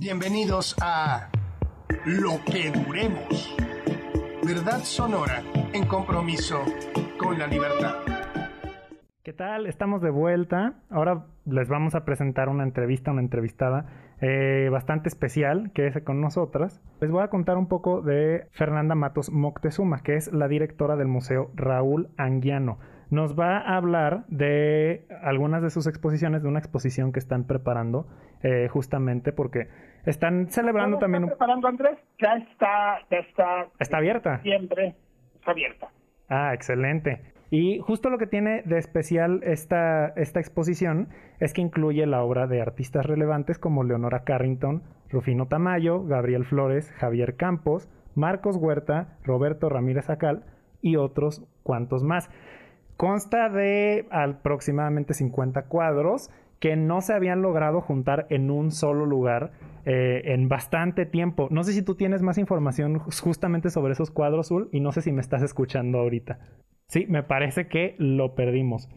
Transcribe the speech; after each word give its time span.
Bienvenidos 0.00 0.76
a 0.80 1.28
Lo 2.04 2.38
que 2.44 2.70
Duremos. 2.70 3.56
Verdad 4.46 4.78
sonora 4.84 5.42
en 5.72 5.86
compromiso 5.86 6.62
con 7.18 7.36
la 7.36 7.48
libertad. 7.48 7.96
¿Qué 9.24 9.32
tal? 9.32 9.66
Estamos 9.66 10.00
de 10.00 10.10
vuelta. 10.10 10.74
Ahora 10.88 11.26
les 11.46 11.68
vamos 11.68 11.96
a 11.96 12.04
presentar 12.04 12.48
una 12.48 12.62
entrevista, 12.62 13.10
una 13.10 13.22
entrevistada 13.22 13.86
eh, 14.20 14.68
bastante 14.70 15.08
especial 15.08 15.72
que 15.74 15.88
es 15.88 16.00
con 16.04 16.20
nosotras. 16.20 16.80
Les 17.00 17.10
voy 17.10 17.24
a 17.24 17.28
contar 17.28 17.56
un 17.56 17.66
poco 17.66 18.00
de 18.00 18.46
Fernanda 18.52 18.94
Matos 18.94 19.32
Moctezuma, 19.32 20.04
que 20.04 20.14
es 20.14 20.32
la 20.32 20.46
directora 20.46 20.94
del 20.94 21.08
Museo 21.08 21.50
Raúl 21.56 22.08
Anguiano. 22.16 22.78
Nos 23.10 23.38
va 23.38 23.58
a 23.58 23.76
hablar 23.76 24.26
de 24.28 25.06
algunas 25.22 25.62
de 25.62 25.70
sus 25.70 25.86
exposiciones, 25.86 26.42
de 26.42 26.48
una 26.48 26.58
exposición 26.58 27.10
que 27.10 27.18
están 27.18 27.44
preparando, 27.44 28.06
eh, 28.42 28.68
justamente 28.70 29.32
porque 29.32 29.68
están 30.04 30.48
celebrando 30.48 30.98
también. 30.98 31.24
Está 31.24 31.36
preparando 31.36 31.68
Andrés? 31.68 31.98
Ya 32.20 32.34
está, 32.34 32.98
ya 33.10 33.18
está. 33.18 33.68
Está 33.78 33.98
abierta. 33.98 34.40
Siempre 34.42 34.94
está 35.34 35.50
abierta. 35.50 35.88
Ah, 36.28 36.52
excelente. 36.54 37.22
Y 37.50 37.78
justo 37.78 38.10
lo 38.10 38.18
que 38.18 38.26
tiene 38.26 38.62
de 38.64 38.78
especial 38.78 39.40
esta, 39.42 40.08
esta 40.16 40.40
exposición 40.40 41.08
es 41.40 41.54
que 41.54 41.62
incluye 41.62 42.06
la 42.06 42.22
obra 42.22 42.46
de 42.46 42.60
artistas 42.60 43.06
relevantes 43.06 43.58
como 43.58 43.84
Leonora 43.84 44.24
Carrington, 44.24 44.82
Rufino 45.08 45.46
Tamayo, 45.46 46.04
Gabriel 46.04 46.44
Flores, 46.44 46.92
Javier 46.92 47.36
Campos, 47.36 47.88
Marcos 48.14 48.56
Huerta, 48.56 49.16
Roberto 49.24 49.70
Ramírez 49.70 50.10
Acal 50.10 50.44
y 50.82 50.96
otros 50.96 51.46
cuantos 51.62 52.02
más. 52.02 52.28
Consta 52.98 53.48
de 53.48 54.06
aproximadamente 54.10 55.14
50 55.14 55.66
cuadros 55.68 56.30
que 56.60 56.76
no 56.76 57.00
se 57.00 57.12
habían 57.12 57.42
logrado 57.42 57.80
juntar 57.80 58.26
en 58.30 58.50
un 58.50 58.70
solo 58.70 59.06
lugar 59.06 59.52
eh, 59.84 60.32
en 60.32 60.48
bastante 60.48 61.06
tiempo. 61.06 61.48
No 61.50 61.64
sé 61.64 61.72
si 61.72 61.82
tú 61.82 61.94
tienes 61.94 62.22
más 62.22 62.38
información 62.38 62.98
justamente 62.98 63.70
sobre 63.70 63.92
esos 63.92 64.10
cuadros, 64.10 64.48
Zul, 64.48 64.68
y 64.72 64.80
no 64.80 64.92
sé 64.92 65.02
si 65.02 65.12
me 65.12 65.20
estás 65.20 65.42
escuchando 65.42 65.98
ahorita. 65.98 66.38
Sí, 66.88 67.06
me 67.08 67.22
parece 67.22 67.68
que 67.68 67.94
lo 67.98 68.34
perdimos. 68.34 68.88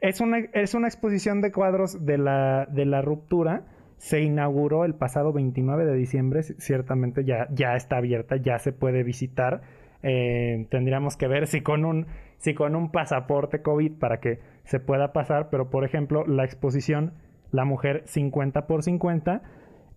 Es 0.00 0.20
una, 0.20 0.38
es 0.38 0.74
una 0.74 0.88
exposición 0.88 1.40
de 1.40 1.52
cuadros 1.52 2.04
de 2.04 2.18
la, 2.18 2.66
de 2.66 2.84
la 2.84 3.02
ruptura. 3.02 3.64
Se 3.96 4.20
inauguró 4.20 4.84
el 4.84 4.94
pasado 4.94 5.32
29 5.32 5.84
de 5.84 5.94
diciembre. 5.94 6.42
Ciertamente 6.42 7.24
ya, 7.24 7.48
ya 7.50 7.74
está 7.74 7.96
abierta, 7.98 8.36
ya 8.36 8.58
se 8.58 8.72
puede 8.72 9.02
visitar. 9.02 9.62
Eh, 10.02 10.66
tendríamos 10.70 11.16
que 11.16 11.26
ver 11.26 11.46
si 11.48 11.60
con 11.60 11.84
un 11.84 12.06
si 12.38 12.54
con 12.54 12.74
un 12.74 12.90
pasaporte 12.90 13.62
COVID 13.62 13.92
para 13.98 14.20
que 14.20 14.40
se 14.64 14.80
pueda 14.80 15.12
pasar, 15.12 15.50
pero 15.50 15.70
por 15.70 15.84
ejemplo 15.84 16.26
la 16.26 16.44
exposición 16.44 17.12
La 17.50 17.64
mujer 17.64 18.02
50 18.06 18.66
por 18.66 18.82
50 18.82 19.42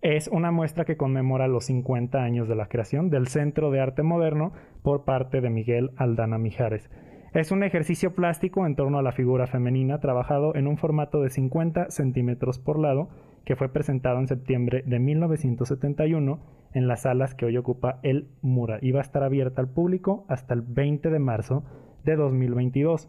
es 0.00 0.26
una 0.28 0.50
muestra 0.50 0.84
que 0.84 0.96
conmemora 0.96 1.46
los 1.46 1.66
50 1.66 2.18
años 2.18 2.48
de 2.48 2.56
la 2.56 2.66
creación 2.66 3.08
del 3.08 3.28
Centro 3.28 3.70
de 3.70 3.80
Arte 3.80 4.02
Moderno 4.02 4.52
por 4.82 5.04
parte 5.04 5.40
de 5.40 5.50
Miguel 5.50 5.92
Aldana 5.96 6.38
Mijares. 6.38 6.90
Es 7.34 7.50
un 7.50 7.62
ejercicio 7.62 8.14
plástico 8.14 8.66
en 8.66 8.74
torno 8.74 8.98
a 8.98 9.02
la 9.02 9.12
figura 9.12 9.46
femenina 9.46 10.00
trabajado 10.00 10.54
en 10.54 10.66
un 10.66 10.76
formato 10.76 11.22
de 11.22 11.30
50 11.30 11.90
centímetros 11.90 12.58
por 12.58 12.78
lado 12.78 13.10
que 13.44 13.56
fue 13.56 13.68
presentado 13.68 14.18
en 14.18 14.28
septiembre 14.28 14.82
de 14.84 14.98
1971 14.98 16.40
en 16.74 16.88
las 16.88 17.02
salas 17.02 17.34
que 17.34 17.46
hoy 17.46 17.56
ocupa 17.56 18.00
el 18.02 18.28
Mura 18.42 18.78
y 18.82 18.92
va 18.92 19.00
a 19.00 19.02
estar 19.02 19.22
abierta 19.22 19.60
al 19.60 19.68
público 19.68 20.24
hasta 20.28 20.52
el 20.54 20.62
20 20.62 21.10
de 21.10 21.18
marzo 21.18 21.64
de 22.04 22.16
2022. 22.16 23.08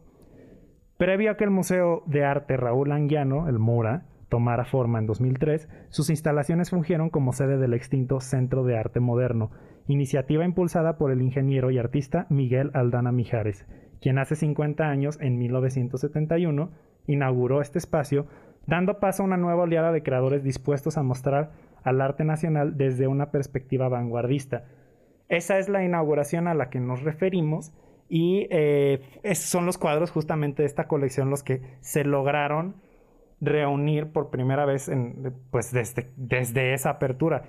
Previo 0.97 1.31
a 1.31 1.37
que 1.37 1.43
el 1.43 1.49
Museo 1.49 2.03
de 2.05 2.23
Arte 2.23 2.57
Raúl 2.57 2.91
Anguiano, 2.91 3.47
el 3.49 3.59
Mura, 3.59 4.05
tomara 4.29 4.65
forma 4.65 4.99
en 4.99 5.05
2003, 5.05 5.69
sus 5.89 6.09
instalaciones 6.09 6.69
fungieron 6.69 7.09
como 7.09 7.33
sede 7.33 7.57
del 7.57 7.73
extinto 7.73 8.19
Centro 8.19 8.63
de 8.63 8.77
Arte 8.77 8.99
Moderno, 8.99 9.51
iniciativa 9.87 10.45
impulsada 10.45 10.97
por 10.97 11.11
el 11.11 11.21
ingeniero 11.21 11.71
y 11.71 11.77
artista 11.77 12.25
Miguel 12.29 12.71
Aldana 12.73 13.11
Mijares, 13.11 13.67
quien 14.01 14.17
hace 14.17 14.35
50 14.35 14.85
años, 14.85 15.19
en 15.21 15.37
1971, 15.37 16.71
inauguró 17.07 17.61
este 17.61 17.79
espacio, 17.79 18.27
dando 18.65 18.99
paso 18.99 19.23
a 19.23 19.25
una 19.25 19.37
nueva 19.37 19.63
oleada 19.63 19.91
de 19.91 20.03
creadores 20.03 20.43
dispuestos 20.43 20.97
a 20.97 21.03
mostrar 21.03 21.51
al 21.83 22.01
arte 22.01 22.23
nacional 22.23 22.77
desde 22.77 23.07
una 23.07 23.31
perspectiva 23.31 23.89
vanguardista. 23.89 24.65
Esa 25.29 25.57
es 25.57 25.69
la 25.69 25.83
inauguración 25.83 26.47
a 26.47 26.53
la 26.53 26.69
que 26.69 26.79
nos 26.79 27.03
referimos 27.03 27.73
y 28.13 28.45
eh, 28.51 29.01
son 29.33 29.65
los 29.65 29.79
cuadros 29.79 30.11
justamente 30.11 30.61
de 30.61 30.67
esta 30.67 30.87
colección 30.87 31.31
los 31.31 31.41
que 31.41 31.63
se 31.81 32.03
lograron 32.03 32.75
reunir 33.41 34.11
por 34.11 34.29
primera 34.29 34.65
vez 34.65 34.87
en, 34.87 35.33
pues 35.49 35.71
desde, 35.71 36.11
desde 36.15 36.75
esa 36.75 36.91
apertura. 36.91 37.45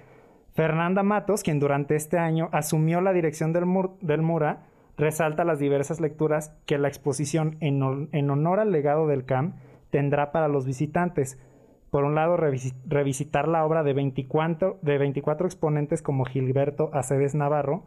Fernanda 0.55 1.03
Matos, 1.03 1.43
quien 1.43 1.61
durante 1.61 1.97
este 1.97 2.17
año 2.17 2.49
asumió 2.51 3.03
la 3.03 3.13
dirección 3.13 3.53
del, 3.53 3.67
del 4.01 4.23
Mura, 4.23 4.65
resalta 4.97 5.45
las 5.45 5.59
diversas 5.59 6.01
lecturas 6.01 6.57
que 6.65 6.79
la 6.79 6.89
exposición 6.89 7.59
en, 7.61 7.83
honor 8.31 8.59
al 8.59 8.73
legado 8.73 9.07
del 9.07 9.27
CAM 9.27 9.57
tendrá 9.91 10.33
para 10.33 10.49
los 10.49 10.65
visitantes. 10.65 11.39
Por 11.91 12.05
un 12.05 12.15
lado, 12.15 12.39
revisitar 12.39 13.49
la 13.49 13.67
obra 13.67 13.83
de 13.83 13.93
24, 13.93 14.79
de 14.81 14.97
24 14.97 15.47
exponentes 15.47 16.01
como 16.01 16.25
Gilberto 16.25 16.89
Aceves 16.95 17.35
Navarro, 17.35 17.83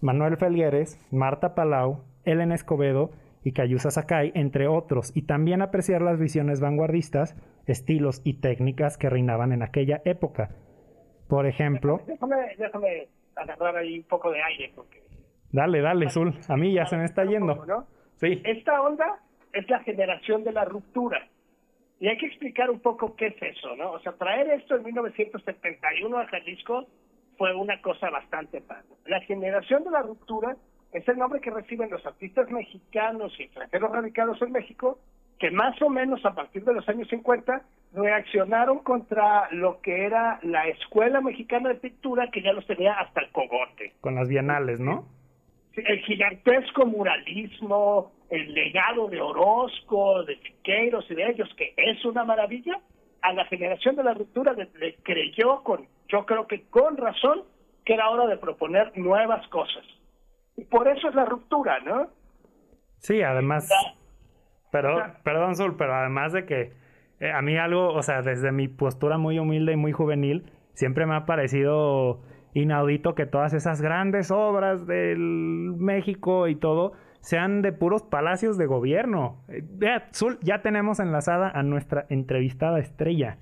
Manuel 0.00 0.38
Felgueres, 0.38 0.98
Marta 1.10 1.54
Palau, 1.54 2.04
Ellen 2.24 2.52
Escobedo 2.52 3.10
y 3.44 3.52
Cayusa 3.52 3.90
Sakai, 3.90 4.32
entre 4.34 4.68
otros, 4.68 5.16
y 5.16 5.22
también 5.22 5.62
apreciar 5.62 6.02
las 6.02 6.18
visiones 6.18 6.60
vanguardistas, 6.60 7.36
estilos 7.66 8.20
y 8.24 8.40
técnicas 8.40 8.98
que 8.98 9.10
reinaban 9.10 9.52
en 9.52 9.62
aquella 9.62 10.00
época. 10.04 10.50
Por 11.28 11.46
ejemplo... 11.46 12.00
Déjame, 12.06 12.36
déjame 12.58 13.08
agarrar 13.34 13.76
ahí 13.76 13.98
un 13.98 14.04
poco 14.04 14.30
de 14.30 14.42
aire, 14.42 14.72
porque 14.74 15.02
Dale, 15.52 15.82
dale, 15.82 16.08
Zul. 16.08 16.32
A 16.48 16.56
mí 16.56 16.72
ya 16.72 16.86
se 16.86 16.96
me 16.96 17.04
está 17.04 17.24
yendo. 17.24 17.86
Sí. 18.16 18.40
Esta 18.44 18.80
onda 18.80 19.20
es 19.52 19.68
la 19.68 19.80
generación 19.80 20.44
de 20.44 20.52
la 20.52 20.64
ruptura. 20.64 21.28
Y 22.00 22.08
hay 22.08 22.16
que 22.16 22.26
explicar 22.26 22.70
un 22.70 22.80
poco 22.80 23.14
qué 23.14 23.28
es 23.28 23.42
eso, 23.42 23.76
¿no? 23.76 23.92
O 23.92 24.00
sea, 24.00 24.12
traer 24.12 24.48
esto 24.50 24.76
en 24.76 24.82
1971 24.84 26.18
a 26.18 26.26
Jalisco 26.26 26.86
fue 27.36 27.54
una 27.54 27.80
cosa 27.82 28.10
bastante 28.10 28.60
padre. 28.60 28.88
La 29.06 29.20
generación 29.20 29.84
de 29.84 29.90
la 29.90 30.02
ruptura 30.02 30.56
es 30.92 31.06
el 31.08 31.18
nombre 31.18 31.40
que 31.40 31.50
reciben 31.50 31.90
los 31.90 32.04
artistas 32.04 32.50
mexicanos 32.50 33.32
y 33.38 33.44
extranjeros 33.44 33.90
radicados 33.90 34.40
en 34.42 34.52
México 34.52 34.98
que 35.38 35.50
más 35.50 35.80
o 35.82 35.88
menos 35.88 36.24
a 36.24 36.34
partir 36.34 36.64
de 36.64 36.74
los 36.74 36.88
años 36.88 37.08
50 37.08 37.62
reaccionaron 37.94 38.78
contra 38.80 39.48
lo 39.50 39.80
que 39.80 40.04
era 40.04 40.38
la 40.42 40.68
Escuela 40.68 41.20
Mexicana 41.20 41.70
de 41.70 41.74
Pintura 41.76 42.30
que 42.30 42.42
ya 42.42 42.52
los 42.52 42.66
tenía 42.66 42.92
hasta 42.92 43.22
el 43.22 43.30
cogote. 43.32 43.94
Con 44.00 44.14
las 44.14 44.28
bienales, 44.28 44.78
¿no? 44.78 45.04
el 45.76 46.00
gigantesco 46.00 46.86
muralismo, 46.86 48.12
el 48.30 48.52
legado 48.52 49.08
de 49.08 49.20
Orozco, 49.20 50.22
de 50.24 50.36
Siqueiros 50.36 51.10
y 51.10 51.14
de 51.14 51.30
ellos, 51.30 51.48
que 51.56 51.74
es 51.76 52.04
una 52.04 52.24
maravilla, 52.24 52.78
a 53.22 53.32
la 53.32 53.44
generación 53.46 53.96
de 53.96 54.04
la 54.04 54.14
ruptura 54.14 54.52
le, 54.52 54.94
creyó 55.02 55.62
con, 55.62 55.86
yo 56.08 56.26
creo 56.26 56.46
que 56.46 56.62
con 56.68 56.96
razón, 56.96 57.42
que 57.84 57.94
era 57.94 58.10
hora 58.10 58.26
de 58.26 58.36
proponer 58.36 58.96
nuevas 58.96 59.46
cosas. 59.48 59.84
Y 60.62 60.64
por 60.64 60.86
eso 60.86 61.08
es 61.08 61.14
la 61.16 61.24
ruptura, 61.24 61.80
¿no? 61.80 62.06
Sí, 62.98 63.20
además, 63.20 63.68
pero, 64.70 64.96
perdón, 65.24 65.56
Zul, 65.56 65.76
pero 65.76 65.92
además 65.92 66.32
de 66.32 66.46
que 66.46 66.72
eh, 67.18 67.32
a 67.32 67.42
mí 67.42 67.58
algo, 67.58 67.92
o 67.92 68.02
sea, 68.02 68.22
desde 68.22 68.52
mi 68.52 68.68
postura 68.68 69.18
muy 69.18 69.40
humilde 69.40 69.72
y 69.72 69.76
muy 69.76 69.90
juvenil, 69.90 70.52
siempre 70.74 71.04
me 71.04 71.16
ha 71.16 71.26
parecido 71.26 72.20
inaudito 72.54 73.16
que 73.16 73.26
todas 73.26 73.54
esas 73.54 73.82
grandes 73.82 74.30
obras 74.30 74.86
del 74.86 75.74
México 75.78 76.46
y 76.46 76.54
todo 76.54 76.92
sean 77.18 77.60
de 77.60 77.72
puros 77.72 78.04
palacios 78.04 78.56
de 78.56 78.66
gobierno. 78.66 79.42
Eh, 79.48 79.62
vea, 79.64 80.10
Zul, 80.14 80.38
ya 80.42 80.62
tenemos 80.62 81.00
enlazada 81.00 81.50
a 81.50 81.64
nuestra 81.64 82.06
entrevistada 82.08 82.78
estrella. 82.78 83.38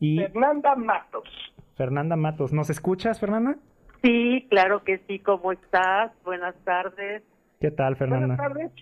Y... 0.00 0.18
Fernanda 0.18 0.74
Matos. 0.74 1.28
Fernanda 1.76 2.16
Matos, 2.16 2.52
¿nos 2.52 2.68
escuchas, 2.68 3.20
Fernanda? 3.20 3.58
Sí, 4.04 4.46
claro 4.50 4.84
que 4.84 4.98
sí. 5.06 5.18
¿Cómo 5.20 5.50
estás? 5.50 6.12
Buenas 6.24 6.54
tardes. 6.64 7.22
¿Qué 7.58 7.70
tal, 7.70 7.96
Fernanda? 7.96 8.36
Buenas 8.36 8.54
tardes. 8.54 8.72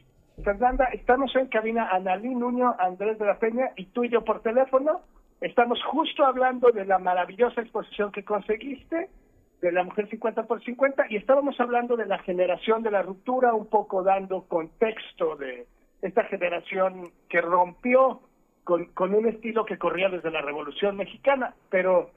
Fernanda, 0.43 0.87
estamos 0.87 1.35
en 1.37 1.47
cabina 1.47 1.89
Analí 1.93 2.35
Nuño, 2.35 2.75
Andrés 2.77 3.21
de 3.21 3.27
la 3.27 3.39
Peña 3.39 3.71
y 3.77 3.85
tú 3.87 4.03
y 4.03 4.09
yo 4.09 4.25
por 4.25 4.43
teléfono. 4.43 5.03
Estamos 5.41 5.81
justo 5.85 6.25
hablando 6.25 6.73
de 6.73 6.85
la 6.85 6.99
maravillosa 6.99 7.61
exposición 7.61 8.11
que 8.11 8.25
conseguiste, 8.25 9.11
de 9.61 9.71
la 9.71 9.85
mujer 9.85 10.09
50 10.09 10.43
por 10.45 10.61
50, 10.65 11.07
y 11.11 11.17
estábamos 11.17 11.61
hablando 11.61 11.97
de 11.97 12.07
la 12.07 12.19
generación 12.19 12.83
de 12.83 12.91
la 12.91 13.03
ruptura, 13.03 13.55
un 13.55 13.67
poco 13.67 14.03
dando 14.03 14.43
contexto 14.49 15.37
de 15.37 15.69
esta 16.01 16.25
generación 16.25 17.13
que 17.29 17.41
rompió 17.41 18.23
con, 18.65 18.87
con 18.87 19.15
un 19.15 19.29
estilo 19.29 19.65
que 19.67 19.79
corría 19.79 20.09
desde 20.09 20.33
la 20.33 20.43
Revolución 20.43 20.97
Mexicana. 20.97 21.55
Pero 21.71 22.11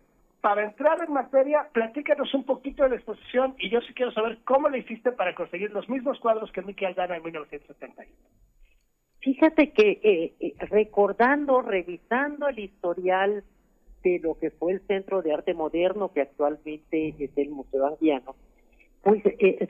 para 0.45 0.63
entrar 0.63 1.03
en 1.03 1.11
materia, 1.11 1.67
platícanos 1.73 2.31
un 2.35 2.43
poquito 2.43 2.83
de 2.83 2.89
la 2.89 2.95
exposición 2.97 3.55
y 3.57 3.71
yo 3.71 3.81
sí 3.81 3.95
quiero 3.95 4.11
saber 4.11 4.37
cómo 4.43 4.69
le 4.69 4.77
hiciste 4.77 5.11
para 5.11 5.33
conseguir 5.33 5.71
los 5.71 5.89
mismos 5.89 6.19
cuadros 6.19 6.51
que 6.51 6.61
Mickey 6.61 6.85
Aldana 6.85 7.17
en 7.17 7.23
1971. 7.23 8.07
Fíjate 9.21 9.71
que 9.71 9.99
eh, 10.03 10.33
eh, 10.39 10.53
recordando, 10.67 11.63
revisando 11.63 12.47
el 12.47 12.59
historial 12.59 13.43
de 14.03 14.19
lo 14.19 14.37
que 14.37 14.51
fue 14.51 14.73
el 14.73 14.81
Centro 14.81 15.23
de 15.23 15.33
Arte 15.33 15.55
Moderno, 15.55 16.13
que 16.13 16.21
actualmente 16.21 17.15
es 17.17 17.31
el 17.35 17.49
Museo 17.49 17.87
Anguiano, 17.87 18.35
pues 19.01 19.23
eh, 19.25 19.67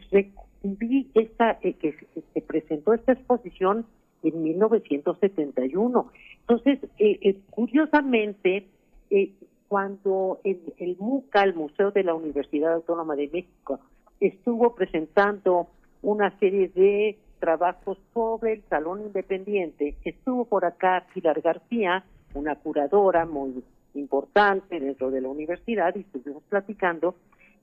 vi 0.61 1.09
esta, 1.13 1.57
eh, 1.61 1.75
que 1.75 1.95
se 2.33 2.41
presentó 2.41 2.93
esta 2.93 3.13
exposición 3.13 3.85
en 4.23 4.43
1971. 4.43 6.11
Entonces, 6.41 6.79
eh, 6.99 7.17
eh, 7.21 7.39
curiosamente, 7.49 8.67
eh, 9.09 9.31
cuando 9.67 10.39
el, 10.43 10.61
el 10.77 10.97
MUCA, 10.99 11.43
el 11.43 11.53
Museo 11.53 11.91
de 11.91 12.03
la 12.03 12.13
Universidad 12.13 12.73
Autónoma 12.73 13.15
de 13.15 13.29
México, 13.31 13.79
estuvo 14.19 14.75
presentando 14.75 15.67
una 16.01 16.37
serie 16.39 16.69
de 16.69 17.17
trabajos 17.39 17.97
sobre 18.13 18.53
el 18.53 18.63
Salón 18.69 19.01
Independiente, 19.01 19.95
estuvo 20.03 20.45
por 20.45 20.65
acá 20.65 21.05
Pilar 21.13 21.41
García, 21.41 22.03
una 22.33 22.55
curadora 22.55 23.25
muy 23.25 23.63
importante 23.93 24.79
dentro 24.79 25.11
de 25.11 25.21
la 25.21 25.29
universidad, 25.29 25.95
y 25.95 26.01
estuvimos 26.01 26.43
platicando, 26.49 27.15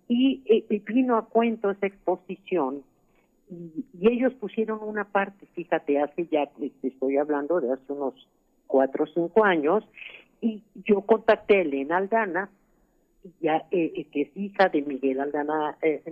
y 0.08 0.42
vino 0.86 1.16
a 1.16 1.26
cuento 1.26 1.70
esa 1.70 1.86
exposición 1.86 2.82
y, 3.52 3.84
ellos 4.00 4.32
pusieron 4.34 4.80
una 4.82 5.04
parte, 5.04 5.46
fíjate, 5.54 6.00
hace 6.00 6.26
ya, 6.26 6.50
estoy 6.82 7.16
hablando 7.16 7.60
de 7.60 7.72
hace 7.72 7.92
unos 7.92 8.14
cuatro 8.66 9.04
o 9.04 9.06
cinco 9.06 9.44
años, 9.44 9.84
y 10.42 10.64
yo 10.84 11.02
contacté 11.02 11.58
a 11.58 11.62
Elena 11.62 11.96
Aldana, 11.96 12.50
ya, 13.40 13.64
eh, 13.70 13.92
eh, 13.96 14.04
que 14.12 14.22
es 14.22 14.36
hija 14.36 14.68
de 14.68 14.82
Miguel 14.82 15.20
Aldana 15.20 15.78
eh, 15.80 16.02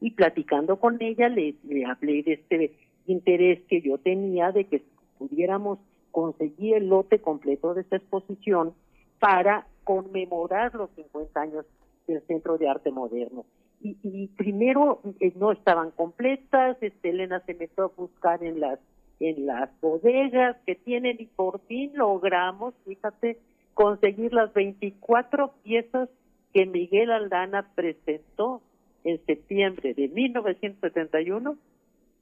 y 0.00 0.10
platicando 0.12 0.76
con 0.78 1.02
ella 1.02 1.28
le, 1.28 1.56
hablé 1.86 2.22
de 2.22 2.32
este 2.34 2.72
interés 3.06 3.60
que 3.68 3.82
yo 3.82 3.98
tenía 3.98 4.52
de 4.52 4.64
que 4.66 4.82
pudiéramos 5.18 5.80
conseguir 6.12 6.76
el 6.76 6.88
lote 6.88 7.18
completo 7.18 7.74
de 7.74 7.80
esta 7.80 7.96
exposición 7.96 8.74
para 9.18 9.66
conmemorar 9.82 10.74
los 10.74 10.90
50 10.90 11.40
años 11.40 11.66
del 12.06 12.22
Centro 12.22 12.58
de 12.58 12.68
Arte 12.68 12.92
Moderno. 12.92 13.44
Y, 13.82 14.28
primero 14.36 15.00
eh, 15.20 15.32
no 15.36 15.52
estaban 15.52 15.90
completas, 15.90 16.76
este, 16.80 17.10
Elena 17.10 17.40
se 17.46 17.54
metió 17.54 17.84
a 17.84 17.92
buscar 17.96 18.42
en 18.42 18.58
las 18.58 18.80
en 19.20 19.46
las 19.46 19.70
bodegas 19.80 20.56
que 20.66 20.74
tienen 20.74 21.16
y 21.18 21.26
por 21.26 21.60
fin 21.66 21.92
logramos, 21.94 22.74
fíjate, 22.84 23.38
conseguir 23.74 24.32
las 24.32 24.52
24 24.52 25.54
piezas 25.62 26.08
que 26.52 26.66
Miguel 26.66 27.10
Aldana 27.10 27.70
presentó 27.74 28.62
en 29.04 29.24
septiembre 29.26 29.94
de 29.94 30.08
1971 30.08 31.56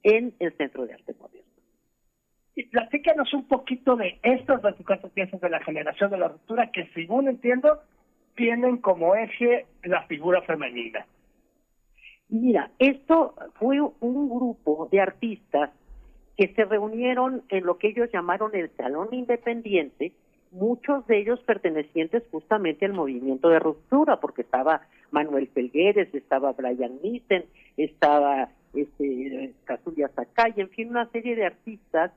en 0.03 0.33
el 0.39 0.53
Centro 0.57 0.85
de 0.85 0.93
Arte 0.93 1.15
Moderno. 1.19 1.41
Y 2.55 2.63
platícanos 2.67 3.33
un 3.33 3.47
poquito 3.47 3.95
de 3.95 4.19
estas 4.23 4.61
24 4.61 5.09
piezas 5.09 5.41
de 5.41 5.49
la 5.49 5.61
generación 5.61 6.11
de 6.11 6.17
la 6.17 6.29
ruptura 6.29 6.71
que 6.71 6.87
según 6.93 7.27
entiendo 7.27 7.79
tienen 8.35 8.77
como 8.77 9.15
eje 9.15 9.65
la 9.83 10.03
figura 10.03 10.41
femenina. 10.43 11.05
Mira, 12.29 12.71
esto 12.79 13.35
fue 13.59 13.79
un 13.81 14.29
grupo 14.29 14.87
de 14.91 15.01
artistas 15.01 15.71
que 16.37 16.53
se 16.53 16.65
reunieron 16.65 17.43
en 17.49 17.65
lo 17.65 17.77
que 17.77 17.89
ellos 17.89 18.09
llamaron 18.13 18.55
el 18.55 18.69
Salón 18.75 19.09
Independiente, 19.11 20.11
muchos 20.51 21.05
de 21.07 21.19
ellos 21.19 21.39
pertenecientes 21.41 22.23
justamente 22.31 22.85
al 22.85 22.93
movimiento 22.93 23.49
de 23.49 23.59
ruptura, 23.59 24.19
porque 24.19 24.41
estaba 24.41 24.81
Manuel 25.11 25.47
Felgueres, 25.47 26.13
estaba 26.13 26.53
Brian 26.53 26.99
Nissen, 27.01 27.45
estaba 27.77 28.49
este, 28.73 29.53
Kazuya 29.65 30.09
Sakai, 30.09 30.53
en 30.57 30.69
fin, 30.69 30.89
una 30.89 31.09
serie 31.09 31.35
de 31.35 31.45
artistas 31.45 32.11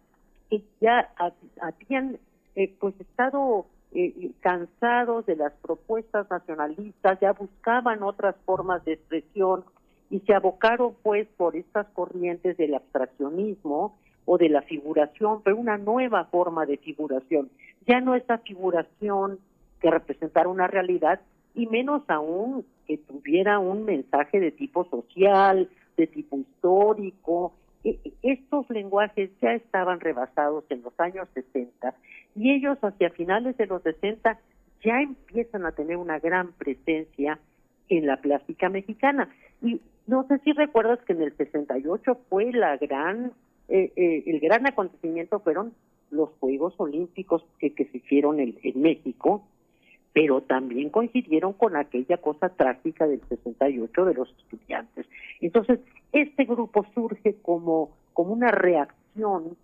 que 0.50 0.62
ya 0.80 1.12
habían 1.60 2.18
eh, 2.56 2.72
pues 2.80 2.94
estado 3.00 3.66
eh, 3.92 4.32
cansados 4.40 5.26
de 5.26 5.36
las 5.36 5.52
propuestas 5.54 6.28
nacionalistas, 6.30 7.20
ya 7.20 7.32
buscaban 7.32 8.02
otras 8.02 8.34
formas 8.44 8.84
de 8.84 8.94
expresión, 8.94 9.64
y 10.10 10.20
se 10.20 10.34
abocaron 10.34 10.94
pues 11.02 11.28
por 11.36 11.54
estas 11.54 11.86
corrientes 11.88 12.56
del 12.56 12.74
abstraccionismo 12.74 13.98
o 14.30 14.36
de 14.36 14.50
la 14.50 14.60
figuración, 14.60 15.40
pero 15.42 15.56
una 15.56 15.78
nueva 15.78 16.26
forma 16.26 16.66
de 16.66 16.76
figuración, 16.76 17.48
ya 17.86 18.02
no 18.02 18.14
esa 18.14 18.36
figuración 18.36 19.38
que 19.80 19.90
representara 19.90 20.50
una 20.50 20.66
realidad 20.66 21.20
y 21.54 21.66
menos 21.66 22.02
aún 22.08 22.66
que 22.86 22.98
tuviera 22.98 23.58
un 23.58 23.86
mensaje 23.86 24.38
de 24.38 24.50
tipo 24.50 24.84
social, 24.90 25.70
de 25.96 26.06
tipo 26.06 26.36
histórico. 26.36 27.54
E, 27.84 27.98
e, 28.04 28.12
estos 28.22 28.68
lenguajes 28.68 29.30
ya 29.40 29.54
estaban 29.54 29.98
rebasados 29.98 30.64
en 30.68 30.82
los 30.82 30.92
años 31.00 31.26
60 31.32 31.94
y 32.36 32.52
ellos 32.52 32.76
hacia 32.82 33.08
finales 33.08 33.56
de 33.56 33.66
los 33.66 33.82
60 33.82 34.38
ya 34.84 35.00
empiezan 35.00 35.64
a 35.64 35.72
tener 35.72 35.96
una 35.96 36.18
gran 36.18 36.52
presencia 36.52 37.38
en 37.88 38.06
la 38.06 38.18
plástica 38.18 38.68
mexicana. 38.68 39.30
Y 39.62 39.80
no 40.06 40.26
sé 40.28 40.38
si 40.40 40.52
recuerdas 40.52 40.98
que 41.06 41.14
en 41.14 41.22
el 41.22 41.34
68 41.34 42.18
fue 42.28 42.52
la 42.52 42.76
gran, 42.76 43.32
eh, 43.68 43.92
eh, 43.96 44.22
el 44.26 44.40
gran 44.40 44.66
acontecimiento 44.66 45.40
fueron 45.40 45.74
los 46.10 46.30
Juegos 46.40 46.74
Olímpicos 46.78 47.44
que, 47.58 47.70
se 47.70 47.98
hicieron 47.98 48.40
en, 48.40 48.56
México, 48.76 49.46
pero 50.14 50.40
también 50.40 50.88
coincidieron 50.88 51.52
con 51.52 51.76
aquella 51.76 52.16
cosa 52.16 52.48
trágica 52.48 53.06
del 53.06 53.20
68 53.28 54.04
de 54.06 54.14
los 54.14 54.34
estudiantes. 54.38 55.06
Entonces, 55.40 55.80
este 56.12 56.44
grupo 56.44 56.86
surge 56.94 57.36
como, 57.42 57.90
como 58.14 58.32
una 58.32 58.50
reacción 58.50 59.56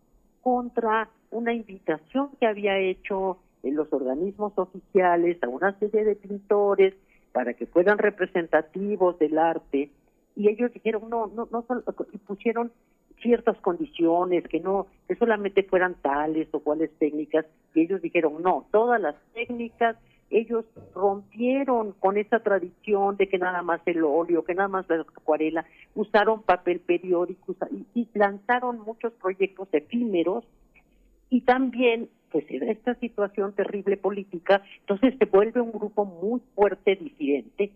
contra 0.42 1.08
una 1.30 1.54
invitación 1.54 2.30
que 2.38 2.46
había 2.46 2.78
hecho 2.78 3.38
en 3.62 3.74
los 3.74 3.90
organismos 3.92 4.52
oficiales 4.56 5.42
a 5.42 5.48
una 5.48 5.78
serie 5.78 6.04
de 6.04 6.14
pintores 6.14 6.94
para 7.32 7.54
que 7.54 7.66
fueran 7.66 7.96
representativos 7.98 9.18
del 9.18 9.38
arte 9.38 9.90
y 10.36 10.48
ellos 10.48 10.72
dijeron 10.72 11.08
no 11.08 11.26
no 11.28 11.48
no 11.50 11.64
y 12.12 12.18
pusieron 12.18 12.70
ciertas 13.24 13.56
condiciones 13.58 14.46
que 14.46 14.60
no 14.60 14.86
que 15.08 15.16
solamente 15.16 15.64
fueran 15.64 15.96
tales 16.00 16.46
o 16.52 16.60
cuales 16.60 16.90
técnicas 17.00 17.46
y 17.74 17.80
ellos 17.80 18.00
dijeron 18.00 18.40
no 18.40 18.66
todas 18.70 19.00
las 19.00 19.16
técnicas 19.32 19.96
ellos 20.30 20.64
rompieron 20.94 21.92
con 21.92 22.16
esa 22.16 22.40
tradición 22.40 23.16
de 23.16 23.28
que 23.28 23.38
nada 23.38 23.62
más 23.62 23.80
el 23.86 24.02
óleo, 24.02 24.44
que 24.44 24.54
nada 24.54 24.68
más 24.68 24.88
la 24.88 25.00
acuarela, 25.00 25.64
usaron 25.94 26.42
papel 26.42 26.80
periódico 26.80 27.54
y, 27.94 28.08
lanzaron 28.14 28.80
muchos 28.80 29.12
proyectos 29.14 29.68
efímeros 29.72 30.44
y 31.30 31.42
también 31.42 32.08
pues 32.30 32.44
en 32.50 32.68
esta 32.68 32.96
situación 32.96 33.52
terrible 33.52 33.96
política, 33.96 34.62
entonces 34.80 35.14
se 35.18 35.24
vuelve 35.26 35.60
un 35.60 35.70
grupo 35.70 36.04
muy 36.04 36.40
fuerte 36.56 36.96
disidente 36.96 37.70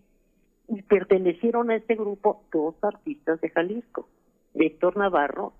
y 0.67 0.81
pertenecieron 0.81 1.71
a 1.71 1.77
este 1.77 1.95
grupo 1.95 2.43
dos 2.51 2.75
artistas 2.81 3.39
de 3.39 3.49
Jalisco, 3.49 4.09
Héctor 4.55 4.97
Navarro 4.97 5.53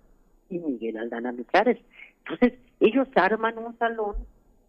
y 0.49 0.59
Miguel 0.59 0.97
Aldana 0.97 1.31
Mijares. 1.31 1.79
Entonces 2.19 2.59
ellos 2.79 3.07
arman 3.15 3.57
un 3.57 3.77
salón 3.77 4.15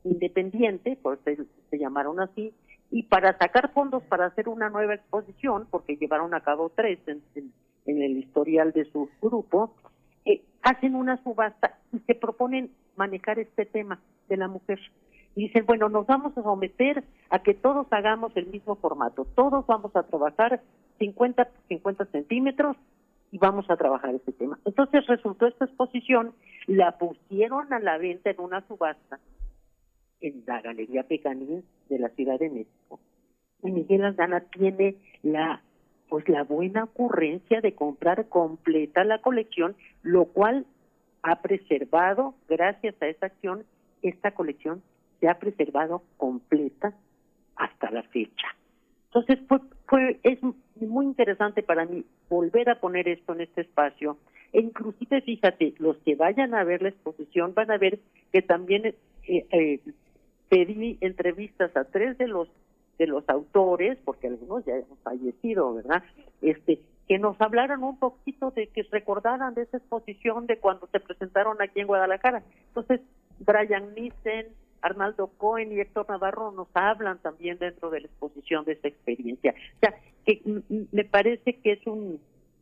independiente, 0.05 0.99
por 1.03 1.19
eso 1.27 1.45
se 1.71 1.79
llamaron 1.79 2.21
así, 2.21 2.53
y 2.91 3.05
para 3.05 3.37
sacar 3.39 3.73
fondos 3.73 4.03
para 4.05 4.27
hacer 4.27 4.49
una 4.49 4.69
nueva 4.69 4.95
exposición, 4.95 5.67
porque 5.71 5.97
llevaron 5.97 6.35
a 6.35 6.41
cabo 6.41 6.71
tres 6.75 6.99
en, 7.07 7.23
el 7.87 8.19
historial 8.19 8.73
de 8.73 8.85
su 8.87 9.09
grupo, 9.21 9.75
eh, 10.25 10.43
hacen 10.63 10.95
una 10.95 11.23
subasta 11.23 11.79
y 11.93 11.99
se 12.01 12.15
proponen 12.15 12.71
manejar 12.97 13.39
este 13.39 13.65
tema 13.65 14.01
de 14.29 14.37
la 14.37 14.49
mujer. 14.49 14.79
Y 15.37 15.47
dicen, 15.47 15.65
bueno, 15.67 15.89
nos 15.89 16.07
vamos 16.07 16.37
a 16.37 16.43
someter 16.43 17.05
a 17.31 17.41
que 17.41 17.55
todos 17.55 17.87
hagamos 17.93 18.37
el 18.37 18.47
mismo 18.47 18.77
formato. 18.77 19.25
Todos 19.37 19.67
vamos 19.67 19.95
a 19.95 20.03
trabajar 20.03 20.61
50 20.99 21.49
50 21.69 22.05
centímetros 22.07 22.77
y 23.33 23.39
vamos 23.39 23.69
a 23.71 23.77
trabajar 23.77 24.15
este 24.15 24.33
tema. 24.33 24.59
Entonces 24.65 25.07
resultó 25.07 25.47
esta 25.47 25.65
exposición, 25.65 26.35
la 26.67 26.99
pusieron 26.99 27.73
a 27.73 27.79
la 27.79 27.99
venta 27.99 28.31
en 28.31 28.41
una 28.41 28.67
subasta 28.67 29.19
en 30.21 30.43
la 30.47 30.61
Galería 30.61 31.05
Pecanín 31.05 31.65
de 31.89 31.99
la 31.99 32.09
Ciudad 32.11 32.39
de 32.39 32.51
México. 32.51 33.01
Y 33.63 33.71
Miguel 33.71 34.05
Aldana 34.05 34.41
tiene 34.41 34.97
la 35.23 35.63
pues 36.09 36.29
la 36.29 36.43
buena 36.43 36.85
ocurrencia 36.85 37.61
de 37.61 37.75
comprar 37.75 38.29
completa 38.29 39.05
la 39.05 39.21
colección, 39.21 39.77
lo 40.03 40.25
cual 40.25 40.67
ha 41.23 41.41
preservado, 41.41 42.35
gracias 42.49 43.01
a 43.01 43.07
esa 43.07 43.27
acción, 43.27 43.65
esta 44.03 44.33
colección 44.33 44.83
se 45.21 45.29
ha 45.29 45.39
preservado 45.39 46.03
completa 46.17 46.93
hasta 47.55 47.91
la 47.93 48.03
fecha. 48.03 48.49
Entonces, 49.07 49.39
fue, 49.47 49.61
fue, 49.91 50.21
es 50.23 50.39
muy 50.77 51.05
interesante 51.05 51.65
para 51.65 51.85
mí 51.85 52.05
volver 52.29 52.71
a 52.71 52.79
poner 52.79 53.09
esto 53.09 53.33
en 53.33 53.41
este 53.41 53.63
espacio. 53.63 54.19
E 54.53 54.61
inclusive, 54.61 55.21
fíjate, 55.21 55.75
los 55.79 55.97
que 55.99 56.15
vayan 56.15 56.55
a 56.55 56.63
ver 56.63 56.81
la 56.81 56.91
exposición 56.91 57.55
van 57.55 57.73
a 57.73 57.77
ver 57.77 57.99
que 58.33 58.41
también 58.41 58.87
eh, 58.87 58.95
eh, 59.27 59.81
pedí 60.49 60.97
entrevistas 61.01 61.77
a 61.77 61.85
tres 61.85 62.17
de 62.19 62.29
los 62.29 62.49
de 62.99 63.07
los 63.07 63.27
autores, 63.31 63.99
porque 64.05 64.27
algunos 64.27 64.65
ya 64.67 64.75
han 64.75 64.85
fallecido, 65.03 65.75
¿verdad? 65.75 66.05
Este, 66.43 66.81
que 67.09 67.19
nos 67.19 67.41
hablaran 67.41 67.83
un 67.83 67.99
poquito 67.99 68.51
de 68.51 68.67
que 68.67 68.83
recordaran 68.91 69.55
de 69.55 69.63
esa 69.63 69.79
exposición 69.79 70.47
de 70.47 70.59
cuando 70.59 70.87
se 70.89 71.01
presentaron 71.01 71.61
aquí 71.63 71.81
en 71.81 71.87
Guadalajara. 71.87 72.43
Entonces, 72.69 73.01
Brian 73.39 73.95
Nissen, 73.95 74.49
Arnaldo 74.83 75.29
Cohen 75.37 75.73
y 75.73 75.81
Héctor 75.81 76.07
Navarro 76.09 76.53
nos 76.53 76.69
hablan 76.75 77.19
también 77.19 77.59
dentro 77.59 77.91
de 77.91 78.01
la 78.01 78.07
exposición 78.07 78.65
de 78.65 78.73
esta 78.73 78.89
experiencia. 78.89 79.55
O 79.77 79.79
sea, 79.81 79.95
que 80.25 80.43
me 80.93 81.05
parece 81.05 81.55
que 81.61 81.73
es 81.73 81.87
un 81.87 82.21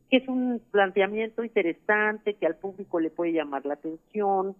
que 0.09 0.17
es 0.17 0.27
un 0.27 0.59
planteamiento 0.71 1.43
interesante 1.43 2.33
que 2.33 2.47
al 2.47 2.55
público 2.55 2.99
le 2.99 3.11
puede 3.11 3.31
llamar 3.33 3.65
la 3.65 3.75
atención 3.75 4.55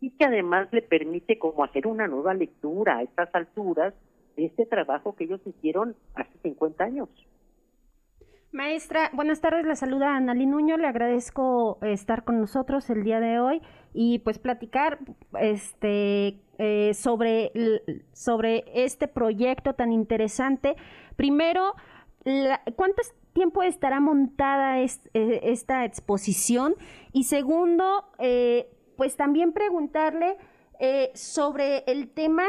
y 0.00 0.10
que 0.10 0.26
además 0.26 0.68
le 0.72 0.82
permite 0.82 1.38
como 1.38 1.64
hacer 1.64 1.86
una 1.86 2.06
nueva 2.06 2.34
lectura 2.34 2.98
a 2.98 3.02
estas 3.02 3.34
alturas 3.34 3.94
de 4.36 4.44
este 4.44 4.66
trabajo 4.66 5.16
que 5.16 5.24
ellos 5.24 5.40
hicieron 5.46 5.96
hace 6.14 6.32
50 6.42 6.84
años. 6.84 7.08
Maestra, 8.54 9.10
buenas 9.12 9.40
tardes, 9.40 9.66
la 9.66 9.74
saluda 9.74 10.14
Analí 10.14 10.46
Nuño, 10.46 10.76
le 10.76 10.86
agradezco 10.86 11.78
estar 11.82 12.22
con 12.22 12.40
nosotros 12.40 12.88
el 12.88 13.02
día 13.02 13.18
de 13.18 13.40
hoy 13.40 13.60
y 13.92 14.20
pues 14.20 14.38
platicar 14.38 15.00
este 15.40 16.38
eh, 16.58 16.94
sobre, 16.94 17.50
sobre 18.12 18.62
este 18.72 19.08
proyecto 19.08 19.74
tan 19.74 19.90
interesante. 19.90 20.76
Primero, 21.16 21.74
¿cuánto 22.76 23.02
tiempo 23.32 23.64
estará 23.64 23.98
montada 23.98 24.78
eh, 24.78 24.88
esta 25.14 25.84
exposición? 25.84 26.76
Y 27.12 27.24
segundo, 27.24 28.04
eh, 28.20 28.70
pues 28.96 29.16
también 29.16 29.52
preguntarle 29.52 30.36
sobre 31.14 31.82
el 31.88 32.08
tema 32.08 32.44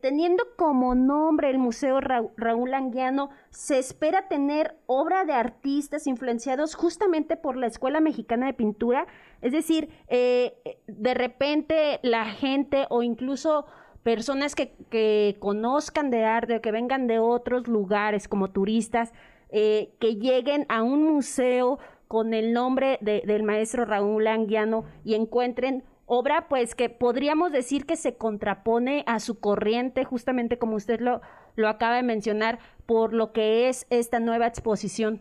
teniendo 0.00 0.44
como 0.56 0.94
nombre 0.94 1.50
el 1.50 1.58
Museo 1.58 2.00
Raúl 2.00 2.74
Anguiano, 2.74 3.30
se 3.50 3.78
espera 3.78 4.28
tener 4.28 4.76
obra 4.86 5.24
de 5.24 5.32
artistas 5.32 6.06
influenciados 6.06 6.74
justamente 6.74 7.36
por 7.36 7.56
la 7.56 7.66
Escuela 7.66 8.00
Mexicana 8.00 8.46
de 8.46 8.54
Pintura. 8.54 9.06
Es 9.42 9.52
decir, 9.52 9.88
eh, 10.08 10.78
de 10.86 11.14
repente 11.14 12.00
la 12.02 12.26
gente 12.26 12.86
o 12.90 13.02
incluso 13.02 13.66
personas 14.06 14.54
que, 14.54 15.36
conozcan 15.40 16.10
de 16.10 16.24
arte 16.24 16.56
o 16.56 16.60
que 16.60 16.70
vengan 16.70 17.08
de 17.08 17.18
otros 17.18 17.66
lugares 17.66 18.28
como 18.28 18.52
turistas, 18.52 19.12
eh, 19.48 19.94
que 19.98 20.14
lleguen 20.14 20.64
a 20.68 20.84
un 20.84 21.02
museo 21.02 21.80
con 22.06 22.32
el 22.32 22.52
nombre 22.52 22.98
del 23.00 23.42
maestro 23.42 23.84
Raúl 23.84 24.28
Anguiano 24.28 24.84
y 25.02 25.14
encuentren 25.14 25.82
obra 26.06 26.46
pues 26.48 26.74
que 26.74 26.88
podríamos 26.88 27.52
decir 27.52 27.84
que 27.84 27.96
se 27.96 28.16
contrapone 28.16 29.04
a 29.06 29.20
su 29.20 29.38
corriente, 29.38 30.04
justamente 30.04 30.58
como 30.58 30.76
usted 30.76 31.00
lo, 31.00 31.20
lo 31.56 31.68
acaba 31.68 31.96
de 31.96 32.02
mencionar, 32.02 32.58
por 32.86 33.12
lo 33.12 33.32
que 33.32 33.68
es 33.68 33.86
esta 33.90 34.20
nueva 34.20 34.46
exposición. 34.46 35.20